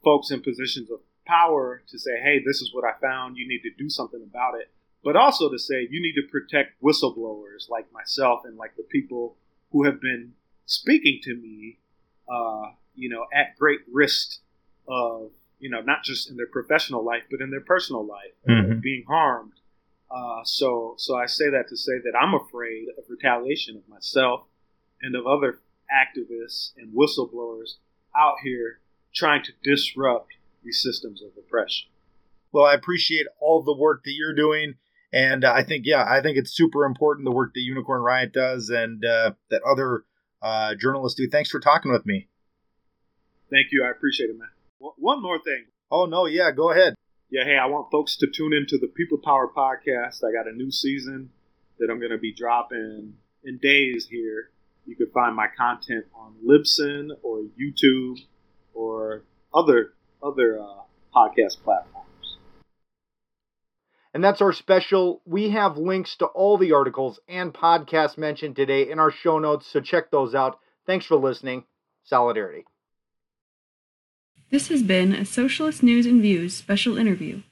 [0.03, 3.37] folks in positions of power to say, hey, this is what I found.
[3.37, 4.69] You need to do something about it.
[5.03, 9.35] But also to say, you need to protect whistleblowers like myself and like the people
[9.71, 10.33] who have been
[10.65, 11.79] speaking to me,
[12.29, 14.39] uh, you know, at great risk
[14.87, 18.79] of you know, not just in their professional life, but in their personal life, mm-hmm.
[18.79, 19.53] being harmed.
[20.09, 24.45] Uh, so, so I say that to say that I'm afraid of retaliation of myself
[25.01, 25.59] and of other
[25.93, 27.75] activists and whistleblowers
[28.17, 28.79] out here
[29.13, 31.89] trying to disrupt these systems of oppression.
[32.51, 34.75] Well, I appreciate all the work that you're doing.
[35.11, 38.33] And uh, I think, yeah, I think it's super important the work that Unicorn Riot
[38.33, 40.05] does and uh, that other
[40.41, 41.31] uh, journalist dude.
[41.31, 42.27] Thanks for talking with me.
[43.49, 43.83] Thank you.
[43.85, 44.49] I appreciate it, man.
[44.79, 45.65] One more thing.
[45.91, 46.93] Oh no, yeah, go ahead.
[47.31, 50.23] Yeah, hey, I want folks to tune into the People Power podcast.
[50.23, 51.29] I got a new season
[51.77, 53.13] that I'm going to be dropping
[53.43, 54.49] in days here.
[54.85, 58.19] You can find my content on Libsyn or YouTube
[58.73, 59.23] or
[59.53, 60.81] other other uh,
[61.15, 61.98] podcast platforms.
[64.13, 65.21] And that's our special.
[65.25, 69.67] We have links to all the articles and podcasts mentioned today in our show notes,
[69.67, 70.59] so check those out.
[70.87, 71.65] Thanks for listening.
[72.03, 72.65] Solidarity.
[74.49, 77.43] This has been a Socialist News and Views special interview.